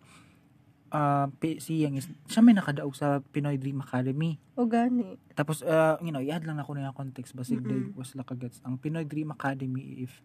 ah, 0.91 1.29
P- 1.35 1.59
si 1.59 1.81
Yang 1.81 1.95
is 1.97 2.07
siya 2.27 2.41
may 2.41 2.53
nakadaog 2.53 2.93
sa 2.93 3.21
Pinoy 3.23 3.57
Dream 3.57 3.79
Academy 3.79 4.41
O 4.55 4.65
gani. 4.65 5.17
tapos, 5.33 5.61
uh, 5.61 5.95
you 5.99 6.09
know, 6.09 6.19
i-add 6.19 6.43
lang 6.43 6.57
ako 6.57 6.75
na 6.75 6.87
yung 6.87 6.97
context 6.97 7.33
basig 7.33 7.59
mm 7.59 7.69
Mm-mm. 7.69 7.95
was 7.95 8.13
lakagats. 8.13 8.59
Ang 8.63 8.77
Pinoy 8.77 9.05
Dream 9.05 9.31
Academy, 9.31 10.03
if 10.03 10.19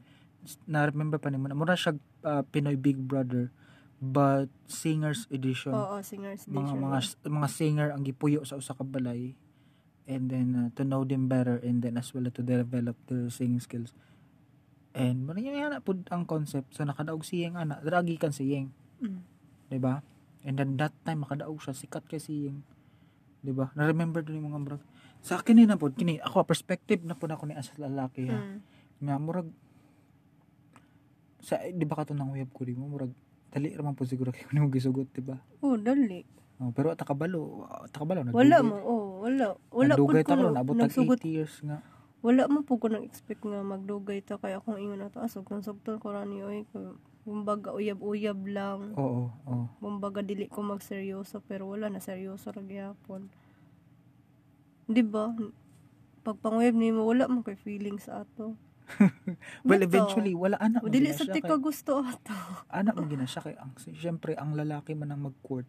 na-remember 0.63 1.15
pa 1.15 1.27
nimo 1.27 1.45
na, 1.45 1.53
mura 1.53 1.73
siya 1.73 1.95
uh, 2.23 2.43
Pinoy 2.43 2.75
Big 2.75 2.97
Brother, 2.97 3.47
but 3.97 4.47
singers 4.65 5.23
edition. 5.29 5.71
Oo, 5.71 5.99
singers 5.99 6.43
mga 6.45 6.75
edition. 6.75 6.79
mga 6.81 6.99
mga 7.31 7.47
singer 7.49 7.87
ang 7.89 8.01
gipuyo 8.01 8.43
sa 8.43 8.55
usa 8.55 8.71
ka 8.71 8.83
balay 8.83 9.31
and 10.03 10.27
then 10.27 10.47
uh, 10.53 10.67
to 10.73 10.83
know 10.83 11.01
them 11.01 11.25
better 11.25 11.55
and 11.57 11.79
then 11.79 11.95
as 11.95 12.11
well 12.11 12.25
to 12.25 12.41
develop 12.41 12.99
their 13.05 13.29
singing 13.29 13.59
skills. 13.59 13.95
And 14.91 15.23
mo 15.23 15.31
niya 15.31 15.69
na 15.69 15.79
pud 15.79 16.05
ang 16.07 16.23
concept 16.23 16.71
so 16.71 16.83
nakadaog 16.83 17.23
si 17.23 17.41
Yeng 17.41 17.55
ana, 17.55 17.79
dragi 17.79 18.15
kan 18.15 18.29
si 18.29 18.51
Yeng, 18.51 18.67
Mm. 18.99 19.19
'di 19.67 19.79
ba? 19.79 20.03
And 20.43 20.59
then 20.59 20.75
that 20.79 20.91
time 21.07 21.23
makadaog 21.23 21.59
siya 21.63 21.75
sikat 21.75 22.07
kay 22.07 22.19
si 22.19 22.47
Yeng. 22.47 22.61
'Di 23.43 23.51
ba? 23.51 23.71
Na-remember 23.75 24.23
din 24.23 24.39
yung 24.39 24.51
mga 24.51 24.59
brother. 24.63 24.87
Sa 25.23 25.39
akin 25.39 25.55
ni 25.55 25.63
na 25.63 25.79
pod 25.79 25.95
kini 25.95 26.19
ako 26.19 26.43
perspective 26.43 27.03
na 27.03 27.15
po 27.15 27.27
na 27.27 27.39
ako 27.39 27.47
ni 27.47 27.55
as 27.55 27.71
lalaki 27.79 28.27
ha. 28.27 28.39
Mm. 28.39 28.57
Nga 29.03 29.15
murag 29.19 29.49
sa 31.43 31.59
di 31.59 31.83
ba 31.83 31.99
kato 31.99 32.15
nang 32.15 32.31
uyab 32.31 32.51
ko 32.55 32.63
di 32.63 32.75
mo 32.75 32.87
murag 32.87 33.11
dali 33.51 33.75
ra 33.75 33.83
man 33.83 33.95
po 33.95 34.07
siguro 34.07 34.31
kay 34.31 34.47
mo 34.55 34.71
gisugot 34.71 35.11
di 35.11 35.21
ba? 35.23 35.35
Oh, 35.59 35.75
dali. 35.75 36.23
Oh, 36.63 36.71
pero 36.71 36.95
takabalo, 36.95 37.67
takabalo 37.91 38.29
Wala 38.31 38.63
mo, 38.63 38.77
oh, 38.79 39.05
wala. 39.25 39.57
Wala 39.73 39.93
Nagdugay 39.97 40.23
pud 40.23 40.27
ko 40.27 40.31
karon 40.31 40.55
abot 40.55 40.73
tag 40.77 40.87
nagsugot 40.87 41.19
8 41.19 41.27
years 41.27 41.55
nga. 41.65 41.83
wala 42.23 42.47
mo 42.47 42.63
po 42.63 42.79
ko 42.79 42.87
nang 42.87 43.03
expect 43.03 43.43
nga 43.43 43.59
magdugay 43.59 44.23
ta 44.23 44.39
kaya 44.39 44.63
akong 44.63 44.79
ingon 44.79 45.03
na 45.03 45.11
to 45.11 45.19
asog 45.19 45.43
kung 45.43 45.59
sugton 45.59 45.99
ko 45.99 46.15
rani 46.15 46.39
oy 46.39 46.63
kay 46.71 46.87
kumbaga 47.23 47.71
uyab-uyab 47.71 48.39
lang 48.51 48.81
Oo, 48.99 49.31
oo. 49.47 49.65
kumbaga 49.79 50.19
dili 50.19 50.51
ko 50.51 50.59
magseryoso 50.59 51.39
pero 51.47 51.71
wala 51.71 51.87
na 51.87 52.03
seryoso 52.03 52.51
ra 52.51 52.59
gyapon 52.59 53.31
di 54.87 54.99
ba 54.99 55.31
pagpanguyab 56.27 56.75
nimo 56.75 57.07
wala 57.07 57.27
man 57.31 57.43
kay 57.43 57.55
feelings 57.55 58.11
ato 58.11 58.59
Well, 59.63 59.79
Bitaw. 59.79 59.87
eventually 59.87 60.35
wala 60.35 60.59
anak 60.59 60.83
dili 60.91 61.15
sa 61.15 61.23
tika 61.23 61.55
kay, 61.55 61.63
gusto 61.63 62.03
ato 62.03 62.35
anak 62.83 62.99
mo 62.99 63.07
gina 63.07 63.23
siya 63.23 63.39
kay 63.39 63.55
ang 63.55 63.71
syempre 63.79 64.35
ang 64.35 64.59
lalaki 64.59 64.91
man 64.91 65.15
ang 65.15 65.23
mag-court, 65.31 65.67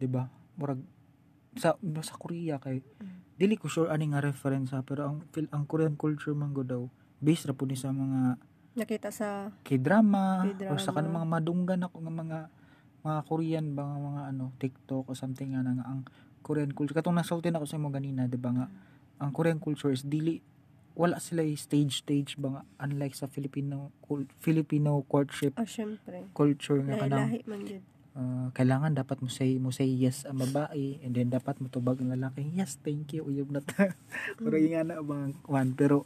'di 0.00 0.08
ba? 0.08 0.32
Murag 0.56 0.80
sa 1.60 1.76
sa 2.00 2.14
Korea 2.16 2.56
kay 2.56 2.80
dili 3.36 3.54
ko 3.60 3.68
sure 3.68 3.92
ani 3.92 4.10
nga 4.10 4.24
reference 4.24 4.72
ha, 4.72 4.80
pero 4.80 5.04
ang 5.12 5.16
ang 5.52 5.64
Korean 5.68 5.94
culture 6.00 6.32
man 6.32 6.56
go 6.56 6.64
daw 6.64 6.88
based 7.20 7.44
ra 7.44 7.52
pud 7.52 7.68
ni 7.68 7.76
sa 7.76 7.92
mga 7.92 8.40
nakita 8.78 9.10
sa 9.10 9.50
K-drama, 9.66 10.46
K-drama. 10.46 10.70
or 10.72 10.78
sa 10.78 10.94
kanang 10.94 11.14
mga 11.18 11.28
madunggan 11.28 11.80
ako 11.84 11.96
nga 12.06 12.14
mga 12.14 12.38
mga 13.02 13.20
Korean 13.26 13.66
ba 13.74 13.82
mga 13.84 14.22
ano 14.34 14.54
TikTok 14.58 15.10
o 15.10 15.14
something 15.18 15.54
nga 15.54 15.62
nga 15.66 15.86
ang 15.86 16.06
Korean 16.42 16.70
culture. 16.72 16.94
Katong 16.94 17.18
nasulti 17.18 17.50
ako 17.50 17.66
sa 17.66 17.82
mo 17.82 17.90
ganina 17.90 18.30
'di 18.30 18.38
ba 18.38 18.50
nga 18.54 18.66
ang 19.18 19.30
Korean 19.34 19.58
culture 19.58 19.90
is 19.90 20.06
dili 20.06 20.38
wala 20.98 21.22
sila 21.22 21.46
stage 21.54 22.02
stage 22.02 22.34
ba 22.38 22.58
nga 22.58 22.62
unlike 22.82 23.14
sa 23.14 23.30
Filipino 23.30 23.94
cul- 24.02 24.26
Filipino 24.42 24.98
courtship 25.06 25.54
ah 25.54 25.66
syempre. 25.66 26.26
culture 26.34 26.82
nga 26.82 26.98
kanang 26.98 27.38
uh, 28.18 28.50
kailangan 28.50 28.98
dapat 28.98 29.22
mo 29.22 29.30
say 29.30 29.62
mo 29.62 29.70
say 29.70 29.86
yes 29.86 30.26
ang 30.26 30.42
babae 30.42 30.98
and 31.06 31.14
then 31.14 31.30
dapat 31.30 31.54
mo 31.62 31.70
tubag 31.70 32.02
ang 32.02 32.10
lalaki. 32.10 32.42
Yes 32.50 32.82
thank 32.82 33.14
you 33.14 33.22
uyab 33.22 33.54
na 33.54 33.62
ta. 33.62 33.94
Pero 34.42 34.58
yung 34.58 34.74
nga 34.74 34.82
na 34.82 34.98
bang 34.98 35.38
one 35.46 35.70
pero 35.78 36.02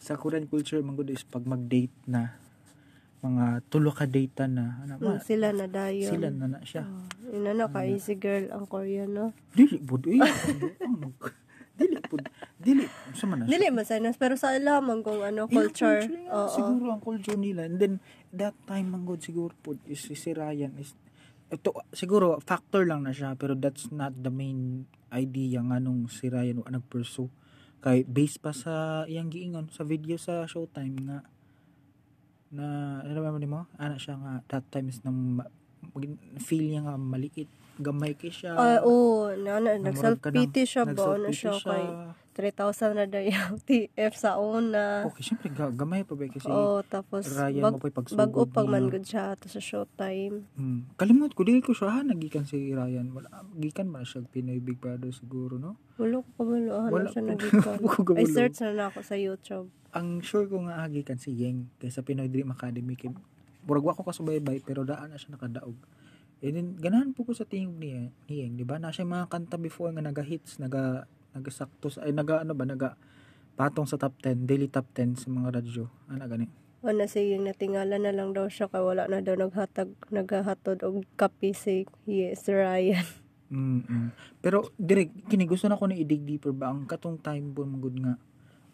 sa 0.00 0.16
Korean 0.16 0.48
culture 0.48 0.80
man 0.80 0.96
is 1.12 1.22
pag 1.28 1.44
mag-date 1.44 1.92
na 2.08 2.40
mga 3.20 3.60
tulo 3.68 3.92
ka 3.92 4.08
date 4.08 4.48
na 4.48 4.80
ano 4.80 4.96
Mm, 4.96 5.20
sila 5.20 5.52
na 5.52 5.68
dayon. 5.68 6.08
Sila 6.08 6.28
na 6.32 6.46
na 6.56 6.58
siya. 6.64 6.88
Oh, 6.88 7.36
ina 7.36 7.52
na 7.52 7.68
ka 7.68 7.84
easy 7.84 8.16
girl 8.16 8.48
ang 8.48 8.64
Korean 8.64 9.12
no? 9.12 9.26
Dili 9.52 9.76
bud 9.76 10.08
uy. 10.08 10.24
Ano, 10.24 11.12
dili 11.80 11.96
bud 12.00 12.24
dili 12.56 12.84
sa 13.12 13.24
man 13.28 13.44
dili 13.44 13.68
man 13.68 13.84
saynas 13.84 14.16
pero 14.16 14.40
sa 14.40 14.56
lamang 14.56 15.04
kung 15.04 15.20
ano 15.20 15.48
culture. 15.48 16.08
oo. 16.32 16.48
siguro 16.48 16.96
ang 16.96 17.04
culture 17.04 17.36
nila. 17.36 17.68
And 17.68 17.76
then 17.76 17.94
that 18.32 18.56
time 18.64 18.96
man 18.96 19.04
gud 19.04 19.20
siguro 19.20 19.52
po 19.60 19.76
is 19.84 20.00
si, 20.00 20.32
Ryan 20.32 20.80
is 20.80 20.96
ito 21.52 21.76
siguro 21.92 22.40
factor 22.40 22.88
lang 22.88 23.04
na 23.04 23.12
siya 23.12 23.36
pero 23.36 23.52
that's 23.52 23.92
not 23.92 24.16
the 24.16 24.32
main 24.32 24.88
idea 25.12 25.60
nga 25.60 25.76
nung 25.76 26.08
si 26.08 26.32
Ryan 26.32 26.64
nag-pursue 26.64 27.28
kay 27.80 28.04
based 28.04 28.44
pa 28.44 28.52
sa 28.52 29.04
iyang 29.08 29.32
giingon 29.32 29.72
sa 29.72 29.82
video 29.84 30.20
sa 30.20 30.44
Showtime 30.44 30.96
nga 31.08 31.18
na 32.52 32.66
alam 33.06 33.32
mo? 33.32 33.38
Nimo 33.40 33.60
ana 33.80 33.96
siya 33.96 34.20
nga 34.20 34.32
that 34.52 34.64
time 34.68 34.92
is 34.92 35.00
nang 35.00 35.40
feel 36.42 36.66
niya 36.66 36.84
nga 36.84 36.96
maliit 37.00 37.48
gamay 37.80 38.12
kay 38.12 38.28
siya. 38.28 38.52
Ah, 38.52 38.84
oo, 38.84 39.32
na, 39.32 39.56
na, 39.56 39.80
Namurag 39.80 39.84
nag-self 39.88 40.18
ka 40.20 40.28
pity 40.28 40.62
ng- 40.62 40.68
siya 40.68 40.82
ba 40.84 40.92
na 40.92 41.32
nag-self-pity 41.32 41.32
siya. 41.32 41.52
kay 41.64 41.84
3,000 42.42 42.56
na 42.92 43.04
daw 43.04 43.20
yung 43.20 43.60
TF 43.68 44.12
sa 44.12 44.36
una. 44.36 45.04
okay 45.04 45.20
syempre 45.22 45.48
ga- 45.48 45.70
gamay 45.70 46.00
pa 46.00 46.12
ba 46.12 46.24
kasi 46.24 46.44
Oo, 46.44 46.80
tapos 46.82 47.28
Ryan 47.28 47.60
bag, 47.60 47.72
mo 47.72 47.78
pa'y 47.78 47.92
pagsugod 47.92 48.18
bago 48.18 48.38
pag 48.44 48.64
niya. 48.64 48.72
man 48.72 48.84
good 48.88 49.04
siya 49.04 49.22
ato 49.30 49.46
sa 49.46 49.60
showtime. 49.60 50.48
Hmm. 50.52 50.88
Kalimot 50.94 51.32
ko, 51.32 51.42
dili 51.42 51.58
ko 51.58 51.70
siya 51.70 51.88
ha, 51.90 52.00
nagikan 52.02 52.42
si 52.42 52.70
Ryan. 52.70 53.10
Wala, 53.10 53.28
gikan 53.54 53.86
man 53.86 54.02
siya 54.02 54.24
Pinoy 54.24 54.58
Big 54.58 54.76
Brother 54.76 55.08
siguro, 55.10 55.54
no? 55.54 55.76
Wala 55.94 56.18
ko 56.18 56.28
kabaloan 56.34 56.88
Wala 56.88 57.04
na 57.04 57.10
siya 57.10 57.20
ko- 57.20 57.28
nagikan. 57.28 57.76
wala 57.78 57.92
ko 57.94 58.00
Ay, 58.10 58.24
kabalo. 58.24 58.32
search 58.32 58.56
na 58.58 58.70
na 58.72 58.84
ako 58.88 58.98
sa 59.00 59.14
YouTube. 59.14 59.68
Ang 59.90 60.08
sure 60.20 60.46
ko 60.46 60.62
nga 60.62 60.80
hagikan 60.80 61.16
si 61.16 61.34
Yeng 61.34 61.68
kaysa 61.76 62.00
Pinoy 62.00 62.26
Dream 62.26 62.48
Academy. 62.48 62.94
Kay, 62.94 63.12
murag 63.62 63.82
wa 63.82 63.92
ko 63.92 64.02
kasubaybay, 64.02 64.60
pero 64.60 64.82
daan 64.82 65.10
na 65.10 65.16
siya 65.16 65.34
nakadaog. 65.34 65.76
And 66.40 66.52
then, 66.52 66.68
ganahan 66.74 67.12
po 67.12 67.22
ko 67.22 67.32
sa 67.32 67.44
tingog 67.44 67.76
ni, 67.76 67.92
ni 68.24 68.34
Yeng, 68.38 68.54
di 68.54 68.62
ba? 68.62 68.76
Na 68.76 68.88
siya 68.88 69.04
mga 69.04 69.28
kanta 69.28 69.56
before 69.56 69.90
nga 69.90 70.00
naga-hits, 70.00 70.56
naga, 70.56 71.04
nagasakto, 71.36 71.92
sa- 71.92 72.06
ay 72.06 72.12
naga, 72.14 72.42
ano 72.42 72.52
ba, 72.52 72.64
naga, 72.66 72.98
patong 73.60 73.84
sa 73.84 74.00
top 74.00 74.16
10, 74.24 74.48
daily 74.48 74.66
top 74.72 74.88
10 74.96 75.20
sa 75.20 75.28
mga 75.28 75.60
radyo. 75.60 75.84
Ano 76.08 76.24
gani? 76.24 76.46
O 76.80 76.88
na 76.96 77.04
yung 77.04 77.44
natingala 77.44 78.00
na 78.00 78.08
lang 78.08 78.32
daw 78.32 78.48
siya 78.48 78.72
kay 78.72 78.80
wala 78.80 79.04
na 79.04 79.20
daw 79.20 79.36
naghatag 79.36 79.92
naghahatod 80.08 80.80
og 80.80 81.04
kape 81.20 81.52
si 81.52 81.84
yes, 82.08 82.48
Ryan. 82.48 83.04
mm 83.52 84.16
Pero 84.40 84.72
direct 84.80 85.12
kini 85.28 85.44
gusto 85.44 85.68
na 85.68 85.76
ko 85.76 85.84
ni 85.84 86.00
i-dig 86.00 86.24
deeper 86.24 86.56
ba? 86.56 86.72
Ang 86.72 86.88
katong 86.88 87.20
time 87.20 87.52
po 87.52 87.68
magud 87.68 88.00
nga 88.00 88.16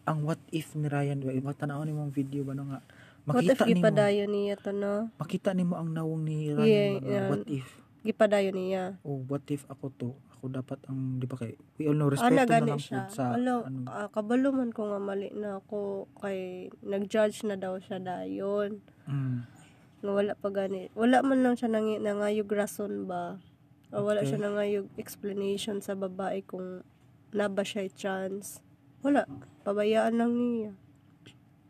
ang 0.07 0.23
what 0.23 0.39
if 0.55 0.71
ni 0.79 0.87
Ryan 0.87 1.19
ba 1.19 1.35
iba 1.35 1.51
tanaw 1.51 1.83
ni 1.83 1.91
mong 1.91 2.15
video 2.15 2.47
ba 2.47 2.55
no 2.55 2.71
nga? 2.71 2.79
Makita 3.27 3.67
what 3.67 3.75
if 3.75 3.75
gipadayon 3.75 4.31
niya 4.31 4.55
to 4.55 4.71
no? 4.71 5.11
Makita 5.19 5.51
nimo 5.51 5.75
ang 5.75 5.91
nawong 5.91 6.23
ni 6.23 6.55
Ryan 6.55 6.63
yeah, 6.63 6.91
yeah. 7.03 7.27
what 7.27 7.43
if? 7.43 7.67
Gipadayon 8.07 8.55
niya. 8.55 8.83
Oh 9.03 9.19
what 9.27 9.43
if 9.51 9.67
ako 9.67 9.91
to 9.99 10.09
ako 10.37 10.53
dapat 10.53 10.79
ang 10.85 11.17
di 11.17 11.25
ba 11.25 11.35
kay 11.41 11.57
we 11.81 11.89
all 11.89 11.97
know 11.97 12.13
respect 12.13 12.29
na 12.29 12.61
lang 12.61 12.77
siya. 12.77 13.09
sa 13.09 13.33
Alo, 13.33 13.65
ano. 13.65 13.89
uh, 13.89 14.07
kabalo 14.13 14.53
man 14.53 14.69
ko 14.69 14.93
nga 14.93 15.01
mali 15.01 15.33
na 15.33 15.57
ako 15.57 16.05
kay 16.21 16.69
nag-judge 16.85 17.41
na 17.49 17.57
daw 17.57 17.81
siya 17.81 17.97
dayon. 17.97 18.85
Mm. 19.09 19.49
nga 19.97 20.11
wala 20.13 20.33
pa 20.37 20.53
gani. 20.53 20.93
Wala 20.93 21.25
man 21.25 21.41
lang 21.41 21.57
siya 21.57 21.73
nang 21.73 21.89
nangayog 21.89 22.47
rason 22.53 23.09
ba? 23.09 23.41
O 23.89 24.05
wala 24.05 24.21
okay. 24.21 24.37
siya 24.37 24.45
nangayog 24.45 24.87
explanation 25.01 25.81
sa 25.81 25.97
babae 25.97 26.45
kung 26.45 26.85
naba 27.33 27.65
siya 27.65 27.89
chance. 27.89 28.61
Wala. 29.01 29.25
Pabayaan 29.65 30.15
lang 30.21 30.31
niya. 30.37 30.73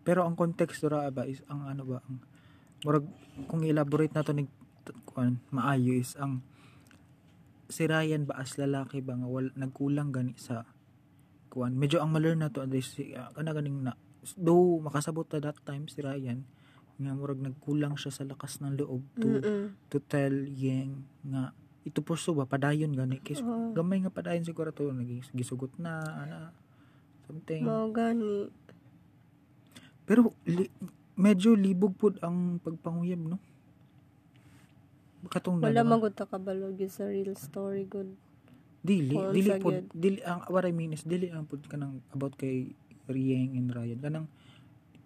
Pero 0.04 0.28
ang 0.28 0.36
context 0.36 0.84
ra 0.88 1.08
ba 1.08 1.24
is 1.24 1.40
ang 1.48 1.68
ano 1.68 1.84
ba 1.88 2.00
ang 2.04 2.20
murag 2.84 3.08
kung 3.48 3.64
elaborate 3.64 4.12
na 4.12 4.24
to 4.24 4.36
ni 4.36 4.48
kuan 5.08 5.40
maayo 5.50 5.98
is 5.98 6.16
ang 6.20 6.44
si 7.68 7.84
Ryan 7.88 8.28
ba 8.28 8.40
as 8.40 8.56
lalaki 8.56 9.04
ba 9.04 9.16
nga 9.16 9.28
wal, 9.28 9.52
nagkulang 9.56 10.12
gani 10.12 10.36
sa 10.40 10.64
kuan 11.52 11.76
medyo 11.76 12.00
ang 12.04 12.12
malern 12.12 12.44
na 12.44 12.52
to 12.52 12.64
address 12.64 13.00
si 13.00 13.16
uh, 13.16 13.32
kana 13.36 13.56
ganing 13.56 13.84
na 13.84 13.96
do 14.36 14.80
makasabot 14.84 15.24
ta 15.28 15.40
that 15.40 15.60
time 15.64 15.88
si 15.88 16.04
Ryan 16.04 16.44
nga 16.98 17.14
murag 17.14 17.40
nagkulang 17.40 17.94
siya 17.94 18.10
sa 18.10 18.26
lakas 18.26 18.58
ng 18.60 18.74
loob 18.82 19.06
to 19.22 19.30
Mm-mm. 19.30 19.78
to 19.94 20.02
tell 20.02 20.34
Yang 20.34 21.06
nga 21.22 21.54
ito 21.88 22.04
puso 22.04 22.36
ba 22.36 22.44
padayon 22.44 22.92
gani. 22.92 23.24
Kay 23.24 23.40
uh, 23.40 23.72
gamay 23.72 24.04
nga 24.04 24.12
padayon 24.12 24.44
siguro 24.44 24.76
to 24.76 24.92
naging 24.92 25.24
gisugot 25.32 25.72
na 25.80 26.04
ana 26.04 26.40
something. 27.24 27.64
Mo 27.64 27.88
gani. 27.96 28.52
Pero 30.04 30.36
li, 30.44 30.68
medyo 31.16 31.56
libog 31.56 31.96
pud 31.96 32.20
ang 32.20 32.60
pagpanguyab 32.60 33.24
no. 33.24 33.40
Katong 35.28 35.60
Wala 35.60 35.84
magud 35.84 36.16
ta 36.16 36.26
kabalog 36.26 36.80
sa 36.88 37.08
real 37.08 37.36
story 37.36 37.86
good. 37.88 38.16
Dili, 38.82 39.16
Kung 39.16 39.36
dili 39.36 39.50
pud 39.60 39.92
dili 39.92 40.20
ang 40.24 40.48
what 40.48 40.64
I 40.64 40.72
mean 40.72 40.96
is 40.96 41.04
dili 41.04 41.28
ang 41.28 41.44
pud 41.44 41.68
kanang 41.68 42.00
about 42.16 42.40
kay 42.40 42.72
Rieng 43.08 43.60
and 43.60 43.72
Ryan 43.72 44.00
kanang 44.00 44.28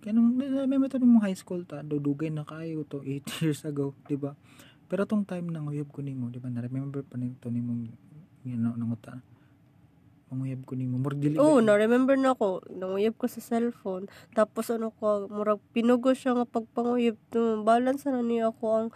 kanang 0.01 0.37
may 0.37 0.77
mata 0.77 1.01
mo 1.01 1.21
high 1.21 1.37
school 1.37 1.65
ta 1.65 1.81
dudugay 1.81 2.29
na 2.29 2.45
kayo 2.45 2.85
to 2.85 3.01
8 3.01 3.25
years 3.41 3.61
ago, 3.65 3.97
di 4.05 4.17
ba? 4.17 4.37
Pero 4.85 5.07
tong 5.07 5.25
time 5.25 5.49
nang 5.49 5.71
uyab 5.71 5.89
ko 5.89 6.03
nimo, 6.03 6.29
di 6.29 6.37
ba? 6.37 6.51
Na 6.51 6.61
remember 6.61 7.01
pa 7.01 7.15
nito 7.15 7.47
nimo 7.49 7.73
you 8.45 8.57
know, 8.57 8.73
nanguta 8.73 9.21
manguyab 10.31 10.63
ko 10.63 10.79
nimo 10.79 10.95
murag 10.95 11.19
dili 11.19 11.35
oh 11.35 11.59
na 11.59 11.75
remember 11.75 12.15
na 12.15 12.31
ko 12.31 12.63
nanguyab 12.71 13.19
ko 13.19 13.27
sa 13.27 13.43
cellphone. 13.43 14.07
Tapos 14.31 14.71
ano 14.71 14.95
ko 14.95 15.27
murag 15.27 15.59
pinugo 15.75 16.15
siya 16.15 16.39
nga 16.39 16.47
pagpanguyab 16.47 17.19
no 17.35 17.67
balance 17.67 18.07
na 18.07 18.23
niya 18.23 18.55
ako 18.55 18.65
ang 18.71 18.89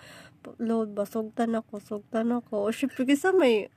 load 0.64 0.96
ba? 0.96 1.04
Sugtan 1.04 1.60
ako 1.60 1.84
sugtan 1.84 2.32
ako. 2.32 2.64
O 2.64 2.72
syempre 2.72 3.04
kaysa 3.04 3.36
may 3.36 3.68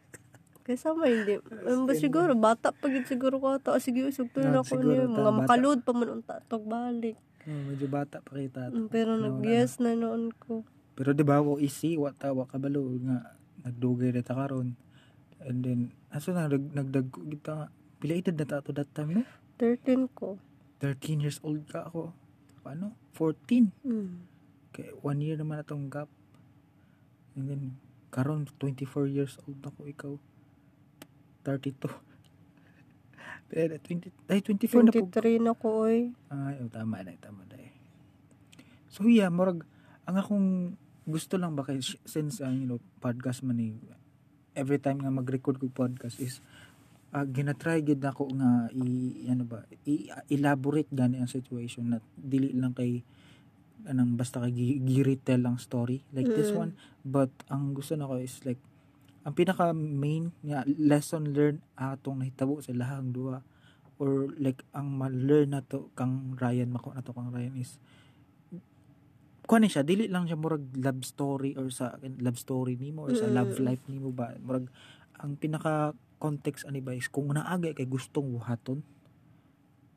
kaysa 0.63 0.95
may 0.95 1.19
hindi. 1.19 1.43
Um, 1.67 1.91
siguro 1.99 2.39
bata 2.39 2.71
pa 2.71 2.87
gid 2.87 3.11
siguro 3.11 3.43
ko 3.43 3.59
to 3.59 3.75
sige 3.83 4.07
sugtan 4.15 4.55
na 4.55 4.63
ako 4.63 4.79
niya. 4.79 5.11
mga 5.11 5.33
makaload 5.43 5.83
pa 5.83 5.91
man 5.91 6.23
unta 6.23 6.39
tog 6.47 6.63
balik. 6.63 7.19
Oh, 7.43 7.75
medyo 7.75 7.91
bata 7.91 8.23
pa 8.23 8.39
kita 8.39 8.71
mm, 8.71 8.87
pero 8.87 9.19
nag 9.19 9.43
yes 9.43 9.83
na. 9.83 9.99
noon 9.99 10.31
ko. 10.31 10.63
Pero 10.95 11.11
di 11.11 11.27
ba 11.27 11.43
ko 11.43 11.59
easy 11.59 11.99
wa 11.99 12.15
tawa 12.15 12.47
kabalo 12.47 12.87
nga 13.03 13.35
nagdugay 13.67 14.15
ta 14.23 14.39
karon 14.39 14.79
And 15.45 15.63
then, 15.63 15.81
aso 16.11 16.35
na, 16.35 16.51
nag, 16.51 16.75
nagdag 16.75 17.09
kita, 17.15 17.71
pila 18.03 18.15
edad 18.19 18.35
na 18.35 18.59
to 18.63 18.73
that 18.75 18.91
time, 18.91 19.23
no? 19.23 19.25
13 19.63 20.11
ko. 20.11 20.39
13 20.83 21.23
years 21.23 21.39
old 21.43 21.67
ka 21.71 21.87
ako. 21.87 22.15
Paano? 22.63 22.95
14. 23.15 23.71
Mm. 23.87 24.27
Okay, 24.71 24.95
one 25.03 25.19
year 25.23 25.39
naman 25.39 25.63
atong 25.63 25.91
gap. 25.91 26.11
And 27.39 27.47
then, 27.51 27.63
karon 28.11 28.51
24 28.59 29.11
years 29.11 29.39
old 29.47 29.63
ako, 29.63 29.87
ikaw. 29.87 30.15
32. 31.47 31.87
Pero 33.51 33.75
20, 33.79 34.11
ay 34.31 34.43
24 34.43 34.87
na 34.87 34.93
po. 34.93 35.07
23 35.11 35.39
na 35.43 35.53
ko, 35.55 35.67
oy. 35.87 36.15
Ay, 36.31 36.55
oh, 36.63 36.71
tama 36.71 37.03
na, 37.03 37.15
tama 37.19 37.43
na. 37.47 37.57
Eh. 37.59 37.73
So, 38.91 39.07
yeah, 39.07 39.31
morag, 39.31 39.63
ang 40.07 40.17
akong 40.19 40.49
gusto 41.09 41.41
lang 41.41 41.57
ba 41.57 41.65
kay, 41.65 41.81
since, 42.05 42.45
uh, 42.45 42.53
you 42.53 42.69
know, 42.69 42.83
podcast 43.01 43.41
man 43.47 43.59
eh, 43.63 43.75
every 44.59 44.83
time 44.83 44.99
nga 44.99 45.15
mag-record 45.15 45.63
ko 45.63 45.71
podcast 45.71 46.19
is 46.19 46.43
uh, 47.15 47.25
ginatry 47.25 47.81
gid 47.87 48.03
nako 48.03 48.27
nga 48.35 48.67
i 48.75 49.15
ano 49.31 49.47
ba 49.47 49.63
i, 49.87 50.11
elaborate 50.29 50.91
gani 50.91 51.23
ang 51.23 51.31
situation 51.31 51.95
na 51.95 51.99
dili 52.19 52.51
lang 52.53 52.75
kay 52.75 53.07
anang 53.87 54.19
basta 54.19 54.43
kay 54.43 54.83
gi-retell 54.83 55.47
lang 55.47 55.57
story 55.57 56.03
like 56.11 56.27
mm. 56.27 56.35
this 56.35 56.51
one 56.51 56.75
but 57.07 57.31
ang 57.49 57.73
gusto 57.73 57.95
nako 57.95 58.19
is 58.19 58.43
like 58.43 58.61
ang 59.23 59.35
pinaka 59.37 59.71
main 59.77 60.35
nga 60.43 60.67
lesson 60.67 61.31
learned 61.31 61.63
atong 61.79 62.21
nahitabo 62.21 62.59
sa 62.59 62.75
lahang 62.75 63.15
duha 63.15 63.45
or 63.99 64.31
like 64.39 64.63
ang 64.75 64.95
ma-learn 64.95 65.53
na 65.53 65.61
to 65.63 65.91
kang 65.99 66.39
Ryan 66.39 66.71
mako 66.71 66.95
na 66.95 67.03
to 67.03 67.15
kang 67.15 67.35
Ryan 67.35 67.59
is 67.59 67.77
kuan 69.49 69.65
siya 69.65 69.81
dili 69.81 70.13
lang 70.13 70.29
siya 70.29 70.37
murag 70.37 70.69
love 70.77 71.01
story 71.09 71.57
or 71.57 71.73
sa 71.73 71.97
love 72.21 72.37
story 72.37 72.77
nimo 72.77 73.09
or 73.09 73.17
sa 73.17 73.25
mm. 73.25 73.33
love 73.33 73.57
life 73.65 73.81
nimo 73.89 74.13
ba. 74.13 74.37
Murag 74.45 74.69
ang 75.17 75.41
pinaka 75.41 75.97
context 76.21 76.69
ani 76.69 76.85
ba 76.85 76.93
is 76.93 77.09
kung 77.09 77.33
naagay 77.33 77.73
kay 77.73 77.89
gustong 77.89 78.29
buhaton. 78.29 78.85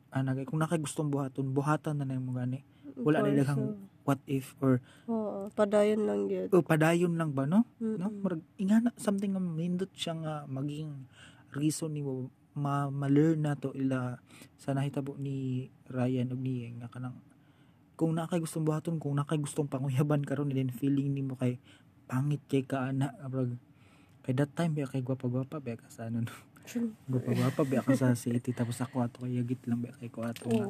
Anagay 0.08 0.48
kung 0.48 0.56
nakay 0.56 0.80
gustong 0.80 1.12
buhaton 1.12 1.52
buhatan 1.52 2.00
na 2.00 2.08
nimo 2.08 2.32
gani. 2.32 2.64
Wala 2.96 3.28
na 3.28 3.36
daghang 3.36 3.76
what 4.02 4.18
if 4.26 4.56
or 4.58 4.82
oo 5.06 5.46
padayon 5.54 6.02
lang 6.04 6.26
gyud 6.26 6.50
oh 6.50 6.62
padayon 6.62 7.14
lang 7.14 7.30
ba 7.30 7.46
no? 7.46 7.62
Mm-hmm. 7.78 7.96
no 8.02 8.10
murag 8.10 8.42
ingana 8.58 8.90
something 8.98 9.38
nga 9.38 9.42
nindot 9.42 9.92
siya 9.94 10.18
nga 10.18 10.34
maging 10.50 11.06
reason 11.54 11.94
nimo 11.94 12.34
ma, 12.52 12.90
ma-learn 12.92 13.46
na 13.46 13.56
to 13.56 13.72
ila 13.72 14.20
sa 14.60 14.76
nahitabo 14.76 15.16
ni 15.16 15.68
Ryan 15.88 16.34
ug 16.34 16.40
ni 16.42 16.68
nga 16.82 16.90
kanang 16.90 17.16
kung 18.02 18.18
na 18.18 18.26
kay 18.26 18.42
gustong 18.42 18.66
buhaton 18.66 18.98
kung 18.98 19.14
na 19.14 19.22
kay 19.22 19.38
gustong 19.38 19.70
panguyaban 19.70 20.26
karon 20.26 20.50
din 20.50 20.74
feeling 20.74 21.14
nimo 21.14 21.38
kay 21.38 21.62
pangit 22.10 22.42
kay 22.50 22.66
ka 22.66 22.90
ana 22.90 23.14
brag 23.30 23.54
kay 24.26 24.34
that 24.34 24.50
time 24.58 24.74
biya 24.74 24.90
kay 24.90 25.06
gwapa-gwapa 25.06 25.62
biya 25.62 25.78
ka 25.78 25.86
sa 25.86 26.10
ano 26.10 26.26
no? 26.26 26.34
Gwapa-gwapa 27.06 27.62
biya 27.62 27.86
ka 27.86 27.94
sa 27.94 28.18
city 28.18 28.50
tapos 28.50 28.82
ako 28.82 29.06
ato 29.06 29.22
kay 29.22 29.38
yagit 29.38 29.62
lang 29.70 29.78
biya 29.86 29.94
kay 29.94 30.10
ko 30.10 30.26
ato 30.26 30.50
nga 30.50 30.66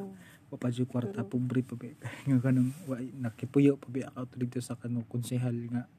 papa 0.53 0.69
ju 0.69 0.85
kwarta 0.85 1.25
pobre 1.25 1.65
pa 1.65 1.73
biya 1.73 1.97
nga 2.29 2.37
kanang 2.37 2.69
nakipuyo 3.17 3.81
pa 3.81 3.89
biya 3.89 4.13
ka 4.13 4.29
dito 4.37 4.61
sa 4.61 4.77
kanong 4.77 5.09
konsehal 5.09 5.57
nga 5.73 5.89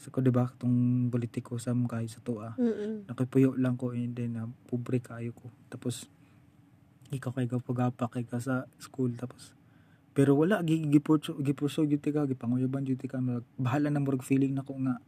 sa 0.00 0.08
ko 0.08 0.24
diba 0.24 0.48
tong 0.56 1.12
politiko 1.12 1.60
sa 1.60 1.76
mga 1.76 2.08
sa 2.08 2.24
mm 2.24 3.12
nakipuyo 3.12 3.52
lang 3.60 3.76
ko 3.76 3.92
and 3.92 4.16
then 4.16 4.40
uh, 4.40 4.48
pobre 4.72 5.04
kayo 5.04 5.36
ko. 5.36 5.52
Tapos 5.68 6.08
ikaw 7.12 7.28
kay 7.36 7.44
gapagapa 7.44 8.08
kay 8.08 8.24
ka 8.24 8.40
sa 8.40 8.64
school 8.80 9.12
tapos 9.20 9.52
pero 10.12 10.36
wala 10.36 10.60
gipurso 10.64 11.36
gipurso 11.40 11.88
gyud 11.88 12.04
ka 12.04 12.28
gipanguyaban 12.28 12.84
gyud 12.84 13.00
ka 13.04 13.16
bahala 13.56 13.88
na 13.88 14.00
murag 14.00 14.24
feeling 14.24 14.52
nako 14.52 14.76
nga 14.84 15.00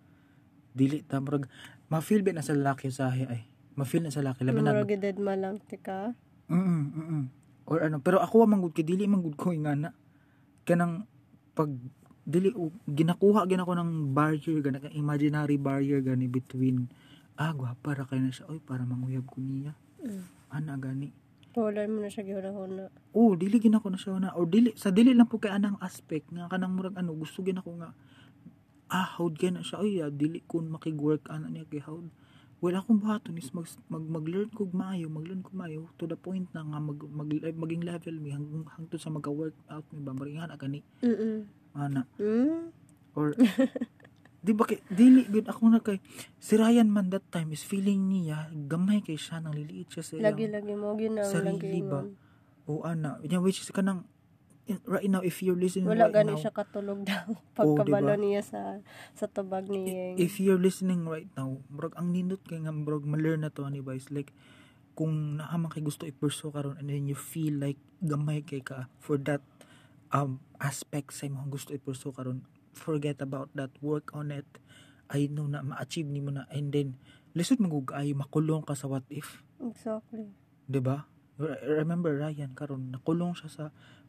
dili 0.73 1.05
ta 1.05 1.21
murag 1.21 1.47
ma-feel 1.93 2.25
ba 2.25 2.33
na 2.35 2.43
sa 2.43 2.57
lalaki 2.57 2.89
sa 2.89 3.13
ay? 3.13 3.47
Ma-feel 3.77 4.09
na 4.09 4.13
sa 4.13 4.25
lalaki 4.25 4.43
labi 4.49 4.65
na 4.65 4.73
murag 4.73 4.97
dead 4.97 5.19
ma 5.21 5.37
lang 5.37 5.61
tika 5.61 6.17
mm 6.49 6.85
mm 6.93 7.25
or 7.65 7.81
ano 7.81 8.01
pero 8.01 8.21
ako 8.21 8.45
wa 8.45 8.57
manggod 8.57 8.77
kay 8.77 8.85
dili 8.85 9.09
manggod 9.09 9.41
ko 9.41 9.53
ingana. 9.53 9.97
Kanang 10.69 11.09
pag 11.57 11.73
dili 12.25 12.53
ginakuha 12.89 13.49
gina 13.49 13.65
ko 13.65 13.73
ng 13.73 14.13
barrier 14.13 14.61
gana 14.61 14.85
imaginary 14.93 15.57
barrier 15.57 16.05
gani 16.05 16.29
between 16.29 16.89
ah 17.41 17.57
gwapa 17.57 17.97
ra 17.97 18.05
kay 18.05 18.21
na 18.21 18.33
siya. 18.33 18.49
Oy 18.53 18.61
para 18.61 18.85
manguyab 18.85 19.25
ko 19.29 19.41
niya. 19.41 19.73
Mm. 20.05 20.25
ana 20.55 20.77
gani 20.79 21.09
wala 21.61 21.87
mo 21.87 22.03
na 22.03 22.11
siya 22.11 22.27
gihuna 22.27 22.91
Oh, 23.15 23.39
dili 23.39 23.63
gina 23.63 23.79
ko 23.79 23.93
na 23.93 23.99
siya 24.01 24.19
na. 24.19 24.35
Or 24.35 24.49
dili, 24.49 24.75
sa 24.75 24.91
dili 24.91 25.15
lang 25.15 25.31
po 25.31 25.39
kay 25.39 25.55
anang 25.55 25.79
aspect 25.79 26.33
nga 26.35 26.51
kanang 26.51 26.75
murag 26.75 26.99
ano, 26.99 27.15
gusto 27.15 27.45
gina 27.45 27.63
ko 27.63 27.79
nga 27.79 27.95
ah, 28.91 29.09
howd 29.19 29.39
kaya 29.39 29.55
na 29.55 29.63
siya. 29.63 29.79
Ay, 29.83 30.03
ah, 30.03 30.11
dili 30.11 30.43
kun 30.47 30.71
makig-work 30.71 31.31
ana 31.31 31.47
niya 31.47 31.69
kay 31.71 31.83
howd. 31.85 32.11
Wala 32.65 32.81
akong 32.81 33.03
buhaton 33.03 33.37
is 33.37 33.53
mag, 33.53 33.69
mag, 33.93 34.05
mag-learn 34.09 34.49
ko 34.49 34.65
maayo, 34.73 35.13
mag-learn 35.13 35.45
ko 35.45 35.53
maayo 35.53 35.91
to 36.01 36.09
the 36.09 36.17
point 36.17 36.49
na 36.57 36.65
nga 36.65 36.81
mag, 36.81 36.97
mag, 37.13 37.29
maging 37.29 37.85
level 37.85 38.17
mi 38.17 38.33
hangtod 38.33 38.65
hang 38.73 38.89
sa 38.97 39.13
magka-work 39.13 39.53
out 39.69 39.85
mi 39.93 40.01
ba 40.01 40.17
maringan 40.17 40.49
agani. 40.49 40.81
-mm. 41.05 41.45
Ana. 41.77 42.09
Mm? 42.17 42.73
Or 43.15 43.37
di 44.45 44.53
ba 44.53 44.69
kay 44.69 44.85
dili 44.93 45.25
gud 45.25 45.49
ako 45.49 45.73
na 45.73 45.81
kay 45.81 46.05
si 46.37 46.61
Ryan 46.61 46.93
man 46.93 47.09
that 47.09 47.25
time 47.33 47.49
is 47.57 47.65
feeling 47.65 48.13
niya 48.13 48.53
gamay 48.69 49.01
kay 49.01 49.17
siya 49.17 49.41
nang 49.41 49.57
liliit 49.57 49.89
siya 49.89 50.05
sa 50.05 50.21
lagi 50.21 50.53
lagi 50.53 50.77
mo 50.77 50.93
ginang 51.01 51.25
sarili 51.25 51.81
ba? 51.81 52.05
o 52.69 52.85
ana 52.85 53.17
yeah, 53.25 53.41
which 53.41 53.65
is 53.65 53.73
kanang 53.73 54.05
right 54.85 55.09
now 55.09 55.25
if 55.25 55.41
you're 55.41 55.57
listening 55.57 55.89
wala 55.89 56.13
right 56.13 56.21
gani 56.21 56.37
now, 56.37 56.41
siya 56.41 56.53
katulog 56.53 57.01
daw 57.09 57.25
pagkabalo 57.57 58.13
oh, 58.13 58.17
diba? 58.17 58.21
niya 58.21 58.43
sa 58.45 58.61
sa 59.17 59.25
tubag 59.33 59.65
niya 59.65 60.13
if 60.21 60.37
you're 60.37 60.61
listening 60.61 61.09
right 61.09 61.29
now 61.41 61.57
murag 61.73 61.97
ang 61.97 62.13
nindot 62.13 62.45
kay 62.45 62.61
nga 62.61 62.73
murag 62.73 63.09
ma-learn 63.09 63.49
na 63.49 63.53
to 63.53 63.65
ani 63.65 63.81
ba 63.81 63.97
is 63.97 64.13
like 64.13 64.37
kung 64.93 65.41
naamang 65.41 65.73
kay 65.73 65.81
gusto 65.81 66.05
i-pursue 66.05 66.53
karon 66.53 66.77
and 66.77 66.93
then 66.93 67.09
you 67.09 67.17
feel 67.17 67.57
like 67.57 67.81
gamay 68.05 68.45
kay 68.45 68.61
ka 68.61 68.93
for 69.01 69.17
that 69.17 69.41
um 70.13 70.41
aspect 70.61 71.17
sa 71.17 71.25
imong 71.25 71.49
gusto 71.49 71.73
i-pursue 71.73 72.13
karon 72.13 72.45
forget 72.77 73.23
about 73.23 73.51
that 73.55 73.73
work 73.81 74.13
on 74.13 74.35
it. 74.35 74.47
I 75.11 75.31
know 75.31 75.47
na 75.47 75.63
ma-achieve 75.63 76.09
nimo 76.09 76.35
na. 76.35 76.47
And 76.51 76.71
then 76.75 76.99
lisod 77.35 77.59
magugay 77.59 78.15
makulong 78.15 78.63
ka 78.63 78.79
sa 78.79 78.87
what 78.87 79.07
if. 79.11 79.43
Exactly. 79.59 80.31
'di 80.65 80.81
ba 80.81 81.05
remember 81.67 82.15
Ryan 82.15 82.55
karon 82.55 82.95
nakulong 82.95 83.35
siya 83.35 83.51
sa 83.51 83.65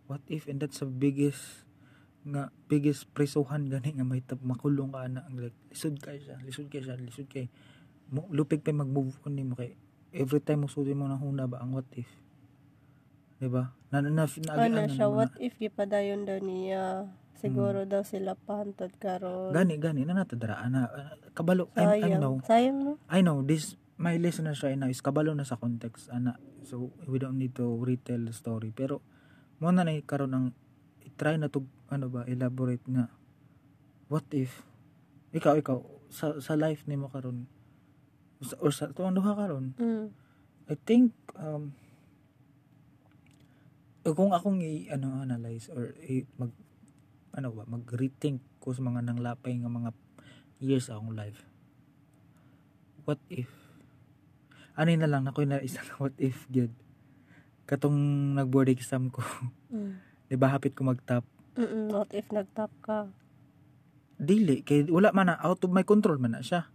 what 0.06 0.22
if 0.30 0.46
and 0.46 0.62
that's 0.62 0.80
the 0.80 0.88
biggest 0.88 1.66
nga 2.26 2.50
biggest 2.70 3.10
presohan 3.14 3.70
gani 3.70 3.98
nga 3.98 4.06
may 4.06 4.22
tap 4.22 4.42
makulong 4.42 4.94
ka 4.94 5.10
na. 5.10 5.26
Like 5.34 5.58
lisod 5.74 5.98
kay 6.02 6.22
siya 6.22 6.38
lisod 6.46 6.70
kay 6.70 6.82
siya 6.86 6.98
lisod 6.98 7.28
kay 7.30 7.50
mo, 8.14 8.30
lupig 8.30 8.62
pa 8.62 8.74
mag-move 8.74 9.18
on 9.26 9.34
nimo 9.34 9.58
kay 9.58 9.74
every 10.14 10.40
time 10.42 10.66
mo 10.66 10.68
sudi 10.70 10.94
mo 10.94 11.10
na 11.10 11.18
huna 11.18 11.50
ba 11.50 11.60
ang 11.62 11.74
what 11.74 11.90
if? 11.98 12.10
Di 13.42 13.50
ba 13.50 13.74
na 13.90 14.00
na, 14.06 14.10
na, 14.10 14.26
na, 14.26 14.54
ano 14.70 14.82
siya 14.90 15.08
what 15.10 15.34
if 15.42 15.58
gipadayon 15.58 16.24
daw 16.24 16.38
niya 16.40 17.10
siguro 17.36 17.84
hmm. 17.84 17.92
daw 17.92 18.02
sila 18.02 18.34
pahantod 18.36 18.92
karon. 18.98 19.52
Gani 19.52 19.76
gani 19.78 20.08
na 20.08 20.24
natadara 20.24 20.64
na 20.72 20.88
kabalo 21.36 21.70
sayang. 21.76 22.04
I, 22.04 22.16
I 22.16 22.20
know. 22.20 22.36
Sayang 22.44 22.78
no? 22.82 22.92
I 23.12 23.20
know 23.22 23.44
this 23.44 23.76
my 24.00 24.16
listeners 24.20 24.64
right 24.64 24.80
now 24.80 24.92
is 24.92 25.04
kabalo 25.04 25.36
na 25.36 25.48
sa 25.48 25.60
context 25.60 26.08
ana. 26.12 26.40
So 26.66 26.96
we 27.06 27.22
don't 27.22 27.38
need 27.38 27.54
to 27.60 27.68
retell 27.84 28.26
the 28.26 28.34
story. 28.34 28.72
Pero 28.72 29.04
mo 29.60 29.70
na 29.70 29.86
nay 29.86 30.04
karon 30.04 30.34
ang 30.34 30.46
try 31.16 31.40
na 31.40 31.48
to 31.52 31.64
ano 31.92 32.10
ba 32.12 32.28
elaborate 32.28 32.84
nga. 32.88 33.12
What 34.12 34.28
if 34.34 34.64
ikaw 35.36 35.60
ikaw 35.60 35.80
sa 36.12 36.40
sa 36.40 36.56
life 36.56 36.88
nimo 36.88 37.12
karon 37.12 37.48
or 38.60 38.72
sa 38.72 38.92
tuwang 38.92 39.16
duha 39.16 39.36
karon? 39.36 39.76
Mm. 39.80 40.08
I 40.66 40.76
think 40.82 41.14
um 41.38 41.76
kung 44.14 44.38
akong 44.38 44.62
i 44.62 44.86
ano 44.94 45.26
analyze 45.26 45.66
or 45.74 45.98
i, 46.06 46.22
mag 46.38 46.54
ano 47.36 47.52
ba 47.52 47.68
mag 47.68 47.84
rethink 47.92 48.40
ko 48.64 48.72
sa 48.72 48.82
mga 48.82 49.04
nanglapay 49.04 49.60
nga 49.60 49.70
mga 49.70 49.92
years 50.64 50.88
akong 50.88 51.14
life 51.14 51.44
what 53.04 53.20
if 53.28 53.52
ano 54.76 54.92
na 54.96 55.12
lang 55.12 55.28
nakoy 55.28 55.46
na 55.46 55.60
isang 55.60 55.86
what 56.02 56.16
if 56.18 56.48
gyud 56.48 56.72
katong 57.68 58.34
nag 58.34 58.48
board 58.48 58.72
exam 58.72 59.12
ko 59.14 59.22
mm 59.70 60.02
Di 60.26 60.34
ba 60.34 60.50
hapit 60.50 60.74
ko 60.74 60.86
mag-top? 60.86 61.22
Mm 61.54 61.94
what 61.94 62.10
if 62.12 62.26
nag-top 62.34 62.74
ka? 62.82 63.14
Dili. 64.18 64.66
Kay 64.66 64.90
wala 64.90 65.14
man 65.14 65.30
na. 65.30 65.38
Out 65.38 65.62
of 65.62 65.72
my 65.72 65.86
control 65.86 66.18
man 66.18 66.34
na 66.34 66.42
siya. 66.42 66.66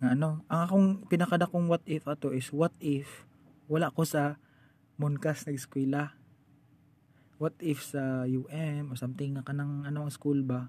Nga 0.00 0.16
ano. 0.16 0.48
Ang 0.48 0.60
akong 0.64 0.88
pinakadakong 1.12 1.68
what 1.68 1.84
if 1.84 2.08
ato 2.08 2.32
is 2.32 2.48
what 2.56 2.72
if 2.80 3.28
wala 3.68 3.92
ko 3.92 4.08
sa 4.08 4.40
Monkas 4.96 5.44
na 5.44 5.52
eskwela. 5.56 6.16
What 7.40 7.56
if 7.64 7.80
sa 7.80 8.28
UM 8.28 8.92
or 8.92 8.96
something 9.00 9.32
na 9.32 9.40
kanang 9.40 9.88
anong 9.88 10.12
school 10.12 10.44
ba 10.44 10.68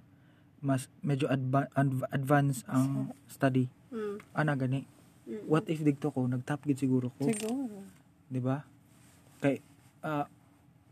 mas 0.63 0.87
medyo 1.03 1.27
adva- 1.27 1.67
adv- 1.75 2.07
advance 2.15 2.63
ang 2.69 3.11
study. 3.27 3.67
Mm. 3.91 4.15
Ana 4.31 4.53
gani. 4.55 4.87
Mm-mm. 5.27 5.51
What 5.51 5.67
if 5.67 5.83
digto 5.83 6.13
ko 6.15 6.23
nagtap 6.29 6.63
gid 6.63 6.79
siguro 6.79 7.11
ko. 7.19 7.27
Siguro. 7.27 7.83
'Di 8.31 8.39
ba? 8.39 8.63
Kay 9.43 9.59
uh, 10.05 10.23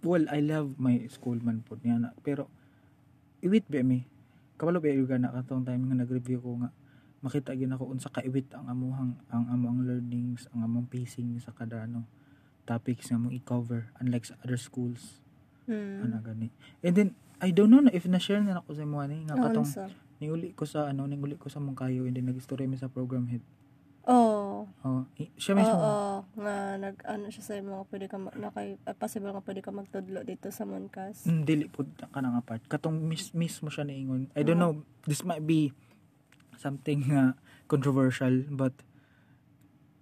well 0.04 0.28
I 0.28 0.44
love 0.44 0.76
my 0.76 1.00
school 1.08 1.40
man 1.40 1.64
po 1.64 1.80
niya 1.80 1.96
na 1.96 2.12
pero 2.28 2.52
iwit 3.40 3.64
ba 3.72 3.80
mi 3.80 4.04
kabalo 4.60 4.84
ba 4.84 4.92
yung 4.92 5.08
na 5.08 5.32
katong 5.32 5.64
time 5.64 5.88
nga 5.88 5.96
nag-review 6.04 6.44
ko 6.44 6.60
nga 6.60 6.76
makita 7.24 7.56
gyud 7.56 7.72
ako 7.72 7.96
unsa 7.96 8.12
ka 8.12 8.24
iwit 8.24 8.52
ang 8.52 8.68
amuhang 8.68 9.16
ang 9.32 9.48
among 9.52 9.88
learnings 9.88 10.48
ang 10.52 10.68
among 10.68 10.88
pacing 10.88 11.40
sa 11.40 11.56
kada 11.56 11.88
ano 11.88 12.04
topics 12.68 13.12
nga 13.12 13.20
mong 13.20 13.32
i-cover 13.36 13.92
unlike 14.04 14.28
sa 14.28 14.36
other 14.44 14.60
schools 14.60 15.24
hmm. 15.70 16.10
ana 16.10 16.18
gani 16.26 16.50
and 16.82 16.94
then 16.98 17.10
I 17.40 17.54
don't 17.54 17.70
know 17.70 17.80
na 17.80 17.94
if 17.94 18.10
na-share 18.10 18.42
na 18.42 18.60
ako 18.60 18.76
sa 18.76 18.84
imo 18.84 19.00
ani 19.00 19.24
nga 19.30 19.38
katong 19.38 19.70
oh, 19.70 19.94
niuli 20.20 20.52
ko 20.58 20.68
sa 20.68 20.90
ano 20.90 21.08
niuli 21.08 21.38
ko 21.38 21.48
sa 21.48 21.62
mong 21.62 21.78
kayo 21.78 22.04
and 22.10 22.18
then 22.18 22.28
nag-story 22.28 22.68
mi 22.68 22.76
sa 22.76 22.92
program 22.92 23.30
head 23.30 23.46
Oh. 24.10 24.66
Oh, 24.82 25.06
siya 25.38 25.54
mismo. 25.54 25.70
Oo, 25.70 25.86
oh, 25.86 26.18
nga 26.42 26.82
nag 26.82 26.98
ano 27.06 27.30
siya 27.30 27.44
sa 27.46 27.54
mga 27.62 27.86
pwede 27.94 28.06
ka 28.10 28.18
na 28.18 28.50
kay 28.50 28.82
uh, 28.90 28.96
possible 28.98 29.30
nga 29.30 29.46
pwede 29.46 29.62
ka 29.62 29.70
magtudlo 29.70 30.26
dito 30.26 30.50
sa 30.50 30.66
Monkas. 30.66 31.30
Mm, 31.30 31.42
dili 31.46 31.64
pud 31.70 31.94
ka 31.94 32.18
nang 32.18 32.34
apart. 32.34 32.66
Katong 32.66 32.98
mis, 33.06 33.30
mismo 33.38 33.70
siya 33.70 33.86
niingon. 33.86 34.34
I 34.34 34.42
don't 34.42 34.58
uh-huh. 34.58 34.82
know, 34.82 35.06
this 35.06 35.22
might 35.22 35.46
be 35.46 35.78
something 36.58 37.06
uh, 37.14 37.38
controversial 37.70 38.50
but 38.50 38.74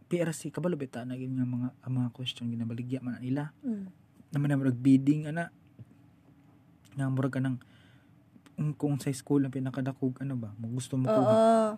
PRC 0.08 0.56
kabalo 0.56 0.80
bita 0.80 1.04
na 1.04 1.20
nga 1.20 1.44
mga 1.44 1.70
ang 1.84 1.94
mga 2.00 2.10
question 2.16 2.48
ginabaligya 2.48 3.04
man 3.04 3.20
nila. 3.20 3.52
Mm. 3.60 3.92
Naman 4.32 4.48
na 4.56 4.72
bidding 4.72 5.28
ana 5.28 5.52
nga 6.98 7.08
murag 7.08 7.38
ka 7.38 7.42
nang 7.42 7.62
kung 8.82 8.98
sa 8.98 9.14
school 9.14 9.46
ang 9.46 9.54
pinakadakog 9.54 10.18
ano 10.26 10.34
ba, 10.34 10.50
mo 10.58 10.74
gusto 10.74 10.98
mo 10.98 11.06
kuha. 11.06 11.22
Oo. 11.30 11.72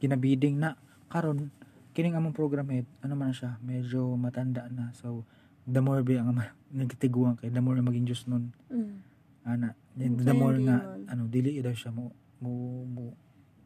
Ginabiding 0.00 0.56
na 0.56 0.80
karon 1.12 1.52
kining 1.94 2.18
among 2.18 2.34
program 2.34 2.66
head 2.74 2.90
ano 3.06 3.14
man 3.14 3.30
siya 3.30 3.54
medyo 3.62 4.18
matanda 4.18 4.66
na 4.66 4.90
so 4.98 5.22
the 5.62 5.78
more 5.78 6.02
be 6.02 6.18
ang 6.18 6.34
nagtiguan 6.74 7.38
kay 7.38 7.54
the 7.54 7.62
more 7.62 7.78
maging 7.78 8.04
just 8.04 8.26
nun 8.26 8.50
mm. 8.66 8.98
ana 9.46 9.78
the 9.94 10.34
more 10.34 10.58
nga 10.58 10.98
ano 11.06 11.30
dili 11.30 11.54
daw 11.62 11.70
siya 11.70 11.94
mo, 11.94 12.10
mo, 12.42 12.82
mo 12.82 13.04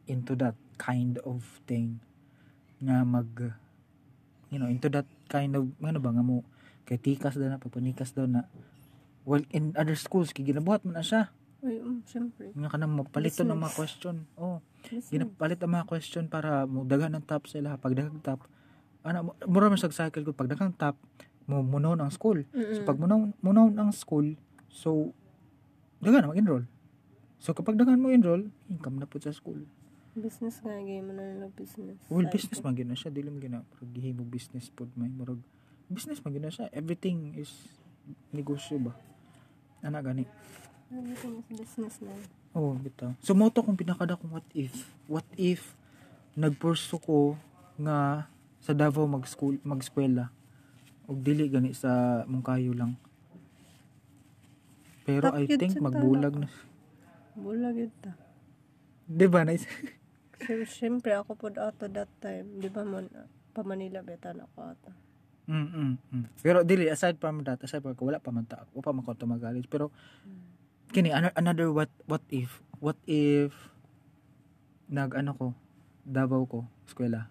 into 0.04 0.36
that 0.36 0.54
kind 0.76 1.16
of 1.24 1.40
thing 1.64 1.96
nga 2.84 3.00
mag 3.00 3.32
you 4.52 4.60
know 4.60 4.68
into 4.68 4.92
that 4.92 5.08
kind 5.32 5.56
of 5.56 5.64
ano 5.80 5.96
ba 5.96 6.12
nga 6.12 6.20
mo 6.20 6.44
kay 6.84 7.00
tikas 7.00 7.40
daw 7.40 7.48
na 7.48 7.56
pagpanikas 7.56 8.12
daw 8.12 8.28
na 8.28 8.44
well 9.28 9.44
in 9.52 9.76
other 9.76 9.92
schools 9.92 10.32
kay 10.32 10.48
ginabuhat 10.48 10.88
mo 10.88 10.96
na 10.96 11.04
siya. 11.04 11.28
Ay 11.60 11.84
um, 11.84 12.00
syempre 12.08 12.48
nga 12.56 12.72
kanang 12.72 12.96
mapalito 12.96 13.44
ng 13.44 13.60
mga 13.60 13.76
question. 13.76 14.24
Oh 14.40 14.64
ginapalit 15.12 15.60
ang 15.60 15.72
mga 15.74 15.86
question 15.86 16.24
para 16.30 16.64
mo 16.64 16.86
daghan 16.86 17.12
ng 17.12 17.24
top 17.28 17.44
sila. 17.50 17.76
Pag 17.76 17.92
daghang 17.98 18.22
top 18.24 18.40
ana 19.06 19.24
mura 19.46 19.70
man 19.70 19.78
sa 19.78 19.88
cycle 19.88 20.26
ko 20.26 20.34
pag 20.34 20.50
daghang 20.50 20.74
top 20.74 20.98
mo 21.48 21.60
munaw 21.64 21.96
ang 21.96 22.12
school. 22.12 22.44
Mm-mm. 22.52 22.76
so 22.76 22.80
pag 22.84 22.98
munaw 22.98 23.30
munaw 23.40 23.68
ang 23.72 23.92
school 23.94 24.36
so 24.72 25.12
daghan 26.00 26.24
na 26.24 26.32
mag-enroll. 26.32 26.64
So 27.38 27.52
kapag 27.52 27.76
daghan 27.78 28.00
mo 28.00 28.10
enroll 28.10 28.48
income 28.72 28.98
na 28.98 29.06
po 29.08 29.20
sa 29.20 29.34
school. 29.34 29.68
Business 30.18 30.58
nga 30.64 30.74
game 30.82 31.14
na 31.14 31.46
na 31.46 31.48
business. 31.52 32.00
Well 32.10 32.26
business 32.26 32.64
man 32.64 32.74
gina 32.74 32.96
siya 32.96 33.12
dili 33.12 33.28
man 33.28 33.40
gina. 33.44 33.58
Pag 33.62 33.88
gihimo 33.92 34.24
business 34.24 34.72
pod 34.72 34.90
may 34.96 35.12
murag. 35.12 35.40
Business 35.88 36.20
man 36.24 36.34
gina 36.34 36.50
siya. 36.50 36.66
Everything 36.74 37.36
is 37.38 37.50
negosyo 38.32 38.80
ba 38.80 38.92
ana 39.82 40.02
gani 40.02 40.24
everything 40.92 41.40
is 41.40 41.48
business 41.52 42.00
na 42.00 42.12
Oo, 42.56 42.72
oh, 42.72 42.80
bitaw. 42.80 43.12
So, 43.20 43.36
mo 43.36 43.52
to 43.52 43.60
kung 43.60 43.76
pinakada 43.76 44.16
kong 44.16 44.40
what 44.40 44.48
if. 44.56 44.88
What 45.04 45.26
if 45.36 45.76
nagpurso 46.32 46.96
ko 47.02 47.36
nga 47.76 48.26
sa 48.58 48.72
Davao 48.72 49.04
mag-school, 49.04 49.60
mag-eskwela. 49.62 50.32
O 51.04 51.14
dili 51.14 51.46
gani 51.46 51.76
sa 51.76 52.24
Mungkayo 52.24 52.72
lang. 52.72 52.96
Pero 55.04 55.32
I 55.36 55.48
think 55.48 55.80
magbulag 55.80 56.36
na. 56.36 56.48
Bulag 57.38 57.78
yun 57.78 57.92
ta. 58.00 58.12
Di 59.08 59.24
ba? 59.24 59.40
Nice. 59.46 59.64
Siyempre 60.76 61.16
ako 61.16 61.32
po 61.36 61.46
ato 61.48 61.88
that 61.88 62.12
time. 62.20 62.60
Di 62.60 62.68
ba 62.68 62.84
man, 62.84 63.08
pa 63.56 63.64
Manila 63.64 64.04
beta 64.04 64.36
na 64.36 64.44
ako 64.44 64.58
ato. 64.68 64.90
Mm, 65.48 65.68
mm, 65.72 65.92
mm. 66.12 66.24
Pero 66.44 66.60
dili, 66.60 66.92
aside 66.92 67.16
from 67.16 67.40
that, 67.40 67.56
aside 67.64 67.80
from 67.80 67.96
wala 67.96 68.20
pa 68.20 68.28
man 68.28 68.44
ta, 68.44 68.68
wala 68.76 68.84
pa 68.84 68.92
man 68.92 69.02
ko 69.02 69.16
mag 69.24 69.40
Pero, 69.72 69.88
mm 70.28 70.48
kini 70.88 71.12
another 71.12 71.68
what 71.68 71.92
what 72.08 72.24
if 72.32 72.64
what 72.80 72.96
if 73.04 73.52
nag 74.88 75.12
ano 75.12 75.36
ko 75.36 75.46
Davao 76.08 76.48
ko 76.48 76.64
eskwela? 76.88 77.28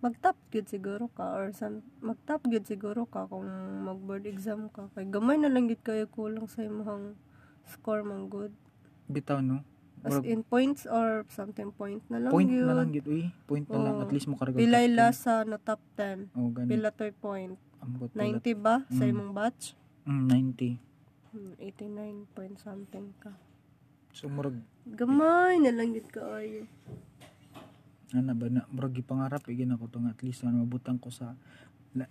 Magtap 0.00 0.34
gyud 0.48 0.66
siguro 0.66 1.12
ka 1.12 1.36
or 1.36 1.52
some 1.52 1.84
magtap 2.00 2.40
gyud 2.48 2.64
siguro 2.64 3.04
ka 3.04 3.28
kung 3.28 3.44
mag 3.84 4.00
board 4.00 4.24
exam 4.24 4.72
ka. 4.72 4.88
Kay 4.96 5.12
gamay 5.12 5.36
na 5.36 5.52
lang 5.52 5.68
gid 5.68 5.84
kayo 5.84 6.08
kulang 6.08 6.48
sa 6.48 6.64
imong 6.64 7.12
score 7.68 8.00
man 8.00 8.32
good. 8.32 8.56
Bitaw 9.12 9.44
no 9.44 9.60
As 10.02 10.18
in 10.26 10.42
points 10.42 10.82
or 10.82 11.22
something 11.30 11.70
point 11.70 12.02
na 12.10 12.18
lang 12.18 12.34
point 12.34 12.50
yun. 12.50 12.66
na 12.66 12.74
lang 12.74 12.90
gid 12.90 13.06
uy 13.06 13.30
point 13.46 13.66
na 13.70 13.78
oh. 13.78 13.84
lang 13.86 13.96
at 14.02 14.10
least 14.10 14.26
mo 14.26 14.34
karga 14.34 14.58
pilay 14.58 14.90
la 14.90 15.14
sa 15.14 15.46
no 15.46 15.62
top 15.62 15.78
10 15.94 16.34
oh 16.34 16.50
ganun 16.50 16.70
pila 16.70 16.90
toy 16.90 17.14
point 17.14 17.54
Ambot 17.78 18.10
90 18.10 18.42
ba 18.58 18.82
sa 18.90 19.06
mm. 19.06 19.12
imong 19.14 19.30
batch 19.30 19.78
mm, 20.06 20.26
90 20.26 20.92
89 21.32 22.28
point 22.36 22.56
something 22.60 23.08
ka. 23.16 23.32
So 24.12 24.28
murag 24.28 24.60
gamay 24.84 25.56
na 25.64 25.72
lang 25.72 25.96
gid 25.96 26.12
kaayo. 26.12 26.68
Ana 28.12 28.36
ba 28.36 28.52
na 28.52 28.68
murag 28.68 28.92
gipangarap 28.92 29.48
igin 29.48 29.72
ako 29.72 29.88
tong 29.88 30.12
at 30.12 30.20
least 30.20 30.44
ano 30.44 30.68
mabutang 30.68 31.00
ko 31.00 31.08
sa 31.08 31.32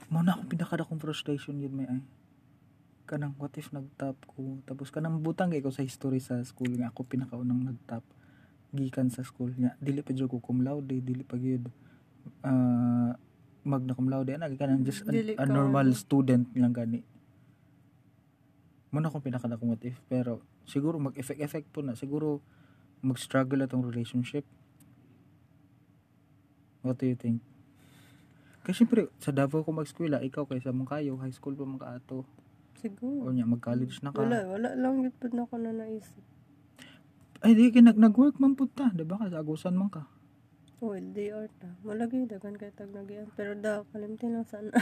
mo 0.10 0.26
na 0.26 0.34
akong 0.34 0.50
pinakada 0.50 0.86
kong 0.86 1.02
frustration 1.02 1.62
yun 1.62 1.74
may 1.74 1.86
ay 1.86 2.02
kanang 3.12 3.36
what 3.36 3.52
if 3.60 3.68
nagtap 3.76 4.16
ko 4.24 4.64
tapos 4.64 4.88
kanang 4.88 5.20
butang 5.20 5.52
ko 5.52 5.68
sa 5.68 5.84
history 5.84 6.24
sa 6.24 6.40
school 6.48 6.72
nga 6.80 6.88
ako 6.88 7.04
pinakaunang 7.04 7.76
nagtap 7.76 8.08
gikan 8.72 9.12
sa 9.12 9.28
school 9.28 9.52
nga 9.60 9.76
dili 9.84 10.00
pa 10.00 10.16
jud 10.16 10.32
ko 10.32 10.40
cum 10.40 10.64
laude 10.64 11.04
dili 11.04 11.28
pa 11.28 11.36
gyud 11.36 11.68
uh, 12.48 13.12
magna 13.68 13.92
cum 13.94 14.08
laude 14.08 14.32
ana 14.32 14.48
kanang 14.56 14.88
just 14.88 15.04
a, 15.06 15.12
a 15.38 15.46
normal 15.46 15.92
student 15.94 16.50
lang 16.58 16.74
gani. 16.74 17.04
Mo 18.92 19.00
na 19.00 19.08
akong 19.08 19.24
pinakadakong 19.24 19.76
what 19.76 19.84
if 19.86 20.00
pero 20.10 20.42
siguro 20.64 20.98
mag-effect-effect 20.98 21.68
po 21.70 21.86
na 21.86 21.94
siguro 21.94 22.42
mag-struggle 23.06 23.66
atong 23.66 23.86
relationship. 23.86 24.44
What 26.82 26.98
do 26.98 27.06
you 27.06 27.18
think? 27.20 27.46
Kasi 28.66 28.86
syempre 28.86 29.10
sa 29.22 29.30
Davao 29.30 29.62
ko 29.62 29.74
mag-eskwela 29.74 30.22
ikaw 30.26 30.50
kay 30.50 30.62
sa 30.62 30.74
mong 30.74 30.90
kayo 30.90 31.18
high 31.22 31.34
school 31.34 31.54
pa 31.54 31.66
man 31.66 31.78
kaato 31.78 32.26
siguro. 32.82 33.30
O 33.30 33.34
nya 33.34 33.46
mag-college 33.46 34.02
na 34.02 34.10
ka. 34.12 34.26
Wala 34.26 34.50
wala 34.50 34.70
lang 34.76 35.06
yun 35.06 35.14
po 35.14 35.30
na 35.30 35.46
ako 35.46 35.56
na 35.62 35.72
naisip. 35.72 36.24
Ay 37.46 37.54
di 37.54 37.70
ka 37.70 37.80
nag 37.80 38.02
nag-work 38.02 38.42
man 38.42 38.58
pud 38.58 38.74
ta 38.74 38.90
di 38.92 39.06
ba? 39.06 39.22
Ka 39.22 39.30
sa 39.30 39.46
agusan 39.46 39.78
man 39.78 39.94
ka. 39.94 40.10
Oh 40.82 40.98
di 40.98 41.30
or 41.30 41.46
ta. 41.62 41.70
Malagi 41.86 42.26
dagan 42.26 42.58
kay 42.58 42.74
tag 42.74 42.90
nagyan 42.90 43.30
pero 43.38 43.54
da 43.54 43.86
kalimtin 43.94 44.34
lang 44.36 44.50
sana. 44.50 44.74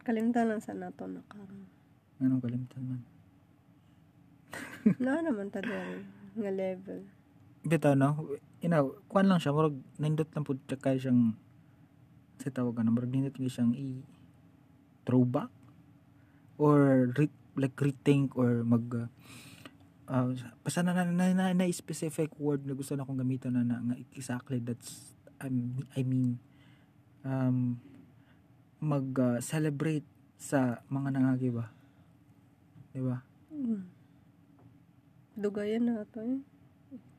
Kalimtan 0.00 0.48
lang 0.48 0.64
sa 0.64 0.72
nato 0.72 1.04
na 1.04 1.20
karon 1.28 1.68
anong 2.20 2.42
kalimtan 2.44 2.82
man? 2.84 3.00
Na 5.00 5.20
naman 5.24 5.48
ta 5.48 5.64
diri 5.64 6.04
nga 6.36 6.50
level. 6.52 7.00
Bitaw 7.64 7.96
no? 7.96 8.36
Ina 8.60 8.84
kuan 9.08 9.28
lang 9.28 9.40
siya 9.40 9.56
murag 9.56 9.76
nindot 9.96 10.28
lang 10.32 10.44
pud 10.44 10.60
kay 10.68 11.00
siyang 11.00 11.36
sa 12.40 12.52
tawag 12.52 12.80
na 12.80 12.92
murag 12.92 13.12
nindot 13.12 13.36
gyud 13.36 13.52
siyang 13.52 13.72
i 13.76 14.04
throwback? 15.10 15.50
Or 16.54 17.10
re, 17.18 17.26
like 17.58 17.74
rethink 17.82 18.38
or 18.38 18.62
mag 18.62 18.86
uh, 18.94 19.10
uh, 20.06 20.30
basta 20.62 20.86
na 20.86 20.94
na, 20.94 21.02
na, 21.06 21.34
na, 21.34 21.50
na 21.50 21.66
specific 21.74 22.30
word 22.38 22.62
na 22.62 22.78
gusto 22.78 22.94
na 22.94 23.02
akong 23.02 23.18
gamitan 23.18 23.58
na, 23.58 23.64
na 23.66 23.98
exactly 24.14 24.62
that's 24.62 25.18
I'm, 25.42 25.82
I 25.98 26.06
mean 26.06 26.38
um 27.26 27.82
mag 28.78 29.10
uh, 29.18 29.42
celebrate 29.42 30.06
sa 30.40 30.80
mga 30.88 31.18
nangagi 31.18 31.52
ba? 31.52 31.68
Di 32.96 33.02
ba? 33.02 33.20
Hmm. 33.52 33.84
dugayan 35.40 35.88
na 35.88 36.04
ito 36.04 36.20
eh. 36.20 36.40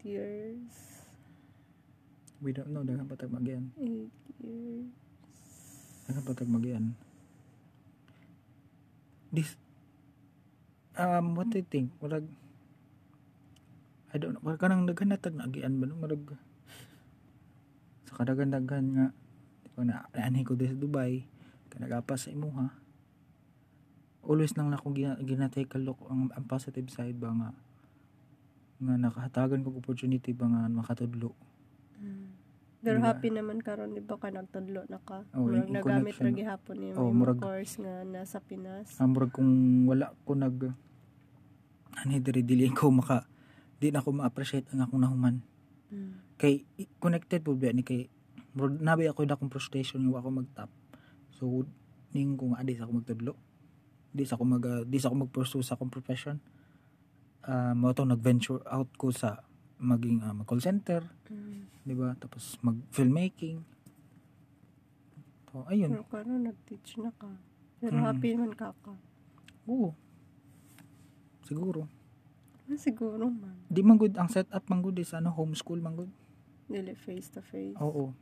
8 0.04 0.06
years. 0.06 0.74
We 2.42 2.54
don't 2.54 2.74
know 2.74 2.82
dagan 2.86 3.06
patag 3.10 3.30
magyan 3.30 3.74
8 3.78 4.10
years. 4.42 4.90
Dagan 6.10 6.24
patag 6.26 6.50
magyan 6.50 6.98
this 9.32 9.56
um 11.00 11.34
what 11.40 11.50
you 11.56 11.66
think? 11.66 11.92
Murag 12.04 12.28
I 14.12 14.20
don't 14.20 14.36
know. 14.36 14.44
Kanang 14.60 14.86
daghan 14.86 15.16
natag 15.16 15.40
nagian 15.40 15.80
ba 15.80 15.88
no? 15.88 15.96
Murag 15.96 16.36
sa 18.08 18.20
kadagan-daghan 18.20 18.86
nga 18.92 19.06
di 19.64 19.70
ba 19.72 19.82
na 19.88 20.04
ani 20.14 20.44
ko 20.44 20.60
sa 20.60 20.76
Dubai 20.76 21.24
kanagapa 21.72 22.20
sa 22.20 22.28
imuha 22.28 22.82
always 24.22 24.54
nang 24.54 24.70
nako 24.70 24.94
gina, 24.94 25.18
ginatake 25.18 25.74
a 25.76 25.80
look 25.82 25.98
ang, 26.06 26.30
ang 26.36 26.46
positive 26.46 26.88
side 26.94 27.18
ba 27.18 27.34
nga 27.34 27.50
nga 28.82 28.94
nakahatagan 28.98 29.62
kog 29.62 29.78
opportunity 29.78 30.34
ba 30.34 30.50
nga 30.50 30.66
makatudlo. 30.66 31.38
Pero 32.82 32.98
Diba? 32.98 33.14
happy 33.14 33.30
naman 33.30 33.62
karon 33.62 33.94
di 33.94 34.02
ba 34.02 34.18
ka 34.18 34.28
nagtudlo 34.28 34.90
na 34.90 34.98
ka. 35.00 35.22
Oh, 35.32 35.46
murag 35.46 35.64
in- 35.64 35.70
in 35.70 35.74
nagamit 35.76 36.18
ra 36.18 36.30
gihapon 36.32 36.76
ni 36.76 36.88
Oh, 36.94 37.14
murag- 37.14 37.38
course 37.38 37.78
nga 37.78 38.02
nasa 38.04 38.42
Pinas. 38.42 38.98
Ah, 38.98 39.06
murag 39.06 39.30
kung 39.30 39.48
wala 39.86 40.18
ko 40.24 40.34
nag 40.34 40.74
ani 41.96 42.18
diri 42.18 42.42
dili 42.42 42.66
ko 42.70 42.90
maka 42.90 43.28
di 43.78 43.90
na 43.90 44.00
ko 44.00 44.10
ma-appreciate 44.12 44.66
ang 44.72 44.82
akong 44.82 44.98
nahuman 45.00 45.44
Mm. 45.88 46.38
kay 46.38 46.64
connected 46.98 47.42
po 47.42 47.52
ba 47.52 47.70
ni 47.70 47.84
kay 47.84 48.08
murag 48.52 48.80
nabi 48.80 49.06
ako 49.06 49.28
na 49.28 49.36
akong 49.36 49.52
frustration 49.52 50.02
nga 50.02 50.18
ako 50.18 50.30
mag-top 50.34 50.72
so 51.30 51.68
ning 52.10 52.34
kung 52.34 52.56
adi 52.56 52.74
sa 52.74 52.88
ako 52.88 52.94
magtudlo 52.96 53.34
di 54.10 54.24
sa 54.24 54.36
ako 54.36 54.44
mag 54.48 54.64
ah, 54.64 54.82
di 54.82 54.98
sa 54.98 55.08
ako 55.08 55.28
mag-pursue 55.28 55.60
sa 55.60 55.76
akong 55.76 55.88
profession 55.90 56.40
uh, 57.44 57.72
mo 57.72 57.92
to 57.92 58.04
nag-venture 58.04 58.64
out 58.66 58.88
ko 58.96 59.12
sa 59.12 59.44
maging 59.82 60.22
ah, 60.22 60.32
mag-call 60.32 60.62
center 60.62 61.02
Mm. 61.28 61.66
di 61.82 61.94
ba 61.96 62.14
tapos 62.14 62.60
mag 62.62 62.78
filmmaking 62.90 63.64
so 65.48 65.66
ayun 65.68 65.90
Pero 65.92 66.06
karon 66.08 66.44
nag-teach 66.44 66.96
na 66.98 67.12
ka. 67.12 67.28
Pero 67.80 67.98
Mm. 67.98 68.04
happy 68.06 68.30
man 68.36 68.54
ka 68.54 68.72
ka. 68.78 68.94
oo 69.66 69.92
siguro 71.44 71.88
Ah, 72.70 72.78
siguro 72.78 73.28
man. 73.28 73.58
di 73.68 73.82
man 73.82 73.98
good 73.98 74.16
ang 74.16 74.28
setup 74.28 74.64
man 74.68 74.80
good 74.80 74.96
is 74.96 75.12
ano 75.12 75.28
homeschool 75.30 75.80
man 75.80 75.98
good 75.98 76.12
Dili 76.68 76.96
face 76.96 77.28
to 77.28 77.44
face. 77.44 77.76
Oo. 77.84 78.16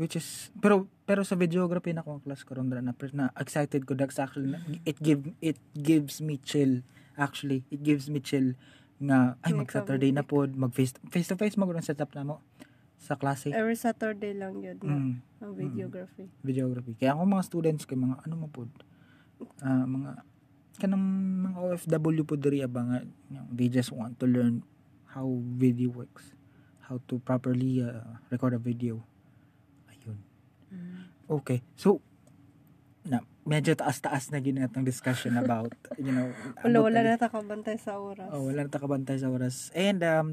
Which 0.00 0.16
is 0.16 0.48
pero 0.56 0.88
pero 1.04 1.20
sa 1.20 1.36
videography 1.36 1.92
na 1.92 2.00
akong 2.00 2.22
class 2.22 2.40
karon 2.40 2.70
na, 2.70 2.80
na 2.80 2.96
na 3.12 3.28
excited 3.36 3.84
ko 3.84 3.92
that's 3.92 4.16
actually 4.16 4.48
na, 4.48 4.62
it 4.86 4.96
give 4.98 5.26
it 5.42 5.58
gives 5.74 6.22
me 6.22 6.38
chill 6.38 6.80
actually 7.12 7.66
it 7.68 7.82
gives 7.82 8.08
me 8.08 8.22
chill 8.22 8.54
nga 8.98 9.38
ay 9.46 9.54
May 9.54 9.62
mag 9.62 9.70
Saturday 9.70 10.10
na 10.10 10.26
pod 10.26 10.50
mag 10.58 10.74
face 10.74 10.94
face 11.10 11.30
to 11.30 11.38
face 11.38 11.54
mag 11.54 11.70
setup 11.82 12.10
na 12.14 12.26
mo 12.26 12.36
sa 12.98 13.14
klase. 13.14 13.54
Every 13.54 13.78
Saturday 13.78 14.34
lang 14.34 14.58
yun 14.58 14.78
na, 14.82 14.94
mm, 14.98 15.14
ang 15.38 15.52
videography. 15.54 16.26
videography. 16.42 16.98
Kaya 16.98 17.14
ako 17.14 17.30
mga 17.30 17.46
students 17.46 17.86
kay 17.86 17.94
mga 17.94 18.26
ano 18.26 18.34
mo 18.34 18.46
pod 18.50 18.70
ah, 19.62 19.86
mga 19.86 20.26
kanang 20.82 21.06
mga 21.46 21.58
OFW 21.58 22.22
po 22.26 22.34
diri 22.34 22.62
know, 23.38 23.46
they 23.54 23.70
just 23.70 23.94
want 23.94 24.18
to 24.18 24.26
learn 24.26 24.66
how 25.14 25.26
video 25.58 25.90
works 25.90 26.38
how 26.88 26.96
to 27.04 27.20
properly 27.20 27.84
uh, 27.84 28.16
record 28.32 28.56
a 28.56 28.58
video. 28.58 29.04
Ayun. 29.92 30.18
Mm. 30.72 31.04
Okay. 31.28 31.60
So, 31.76 32.00
na, 33.08 33.24
medyo 33.48 33.72
taas-taas 33.74 34.28
na 34.30 34.38
gina 34.38 34.68
itong 34.68 34.84
discussion 34.84 35.34
about, 35.40 35.72
you 35.96 36.12
know, 36.12 36.28
Wala, 36.64 36.84
wala 36.84 36.98
na 37.02 37.16
takabantay 37.16 37.80
sa 37.80 37.96
oras. 37.96 38.28
Oh, 38.30 38.46
wala 38.52 38.68
na 38.68 38.70
takabantay 38.70 39.18
sa 39.18 39.32
oras. 39.32 39.72
And, 39.72 40.04
um, 40.04 40.26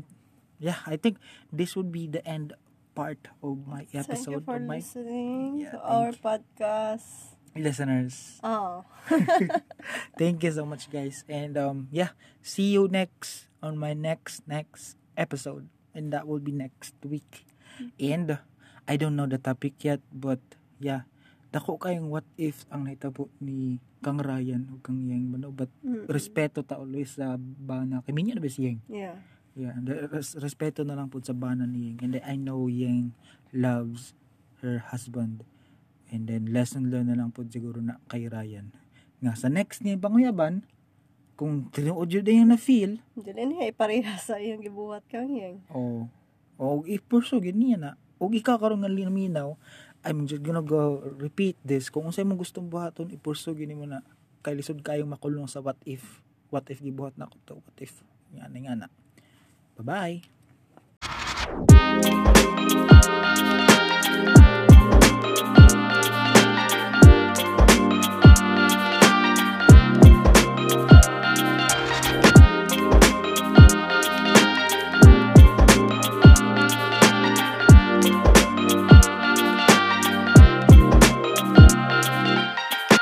yeah, 0.60 0.84
I 0.86 1.00
think 1.00 1.18
this 1.52 1.76
would 1.76 1.92
be 1.92 2.08
the 2.08 2.22
end 2.28 2.54
part 2.96 3.28
of 3.44 3.68
my 3.68 3.84
Thank 3.88 3.94
you 3.94 4.00
episode 4.08 4.44
for 4.48 4.56
of 4.60 4.64
my 4.68 4.80
listening 4.80 5.68
Yeah, 5.68 5.76
to 5.76 5.78
our 5.84 6.12
thank 6.16 6.24
podcast. 6.24 7.36
listeners. 7.56 8.40
Oh. 8.44 8.84
Thank 10.20 10.44
you 10.44 10.52
so 10.52 10.64
much, 10.68 10.92
guys. 10.92 11.24
And, 11.28 11.56
um, 11.58 11.88
yeah, 11.92 12.16
see 12.44 12.72
you 12.76 12.88
next 12.88 13.48
on 13.64 13.76
my 13.80 13.92
next, 13.96 14.48
next 14.48 14.96
episode. 15.16 15.68
And 15.96 16.12
that 16.12 16.28
will 16.28 16.44
be 16.44 16.52
next 16.52 16.96
week. 17.04 17.48
And, 18.00 18.40
I 18.88 18.96
don't 18.96 19.16
know 19.16 19.26
the 19.26 19.40
topic 19.40 19.82
yet, 19.84 20.00
but, 20.14 20.40
yeah, 20.80 21.08
dako 21.56 21.80
kayong 21.80 22.12
what 22.12 22.28
if 22.36 22.68
ang 22.68 22.84
naitabo 22.84 23.32
ni 23.40 23.80
Kang 24.04 24.20
Ryan 24.20 24.68
o 24.76 24.84
Kang 24.84 25.00
Yang 25.00 25.24
Mano, 25.32 25.50
but 25.56 25.72
Mm-mm. 25.80 26.04
respeto 26.12 26.60
ta 26.62 26.76
always 26.76 27.16
sa 27.16 27.40
bana. 27.40 28.04
Kay 28.04 28.12
minya 28.12 28.36
na 28.36 28.44
ba 28.44 28.52
si 28.52 28.68
Yang? 28.68 28.84
Yeah. 28.92 29.16
Yeah, 29.56 29.72
res- 30.12 30.36
respeto 30.36 30.84
na 30.84 31.00
lang 31.00 31.08
po 31.08 31.24
sa 31.24 31.32
bana 31.32 31.64
ni 31.64 31.96
Yang. 31.96 31.98
And 32.04 32.12
then, 32.12 32.24
I 32.28 32.36
know 32.36 32.68
Yang 32.68 33.16
loves 33.56 34.12
her 34.60 34.84
husband. 34.92 35.48
And 36.12 36.28
then, 36.28 36.52
lesson 36.52 36.92
learned 36.92 37.08
na 37.08 37.18
lang 37.24 37.32
po 37.32 37.48
siguro 37.48 37.80
na 37.80 38.04
kay 38.12 38.28
Ryan. 38.28 38.76
Nga, 39.24 39.34
sa 39.40 39.48
next 39.48 39.80
niya, 39.80 39.96
banguyaban, 39.96 40.68
kung 41.40 41.72
tinuod 41.72 42.12
yun 42.12 42.24
na 42.28 42.32
yung 42.36 42.52
na-feel, 42.52 42.92
Dili 43.16 43.42
niya 43.48 43.72
ipareha 43.72 44.20
sa 44.20 44.36
iyang 44.38 44.60
gibuhat 44.60 45.08
kang 45.08 45.32
yang. 45.32 45.64
o, 45.72 46.12
o 46.60 46.84
ipurso, 46.84 47.40
niya 47.40 47.80
na, 47.80 47.92
o 48.20 48.28
ikaw 48.28 48.60
karon 48.60 48.84
nga 48.84 48.92
linaminaw, 48.92 49.56
I'm 50.06 50.30
just 50.30 50.46
gonna 50.46 50.62
go 50.62 51.02
repeat 51.18 51.58
this. 51.66 51.90
Kung 51.90 52.06
unsay 52.06 52.22
mo 52.22 52.38
gustong 52.38 52.70
buhaton, 52.70 53.10
ipurso 53.10 53.58
gini 53.58 53.74
mo 53.74 53.90
na, 53.90 54.06
kay 54.46 54.54
lisod 54.54 54.86
kayong 54.86 55.10
makulong 55.10 55.50
sa 55.50 55.66
what 55.66 55.82
if, 55.82 56.22
what 56.54 56.70
if 56.70 56.78
gibuhat 56.78 57.18
na 57.18 57.26
ko 57.26 57.42
to, 57.50 57.58
what 57.58 57.78
if, 57.82 58.06
nga 58.30 58.46
na 58.46 58.60
nga 58.62 58.86
na. 58.86 58.88
Bye-bye! 59.82 60.22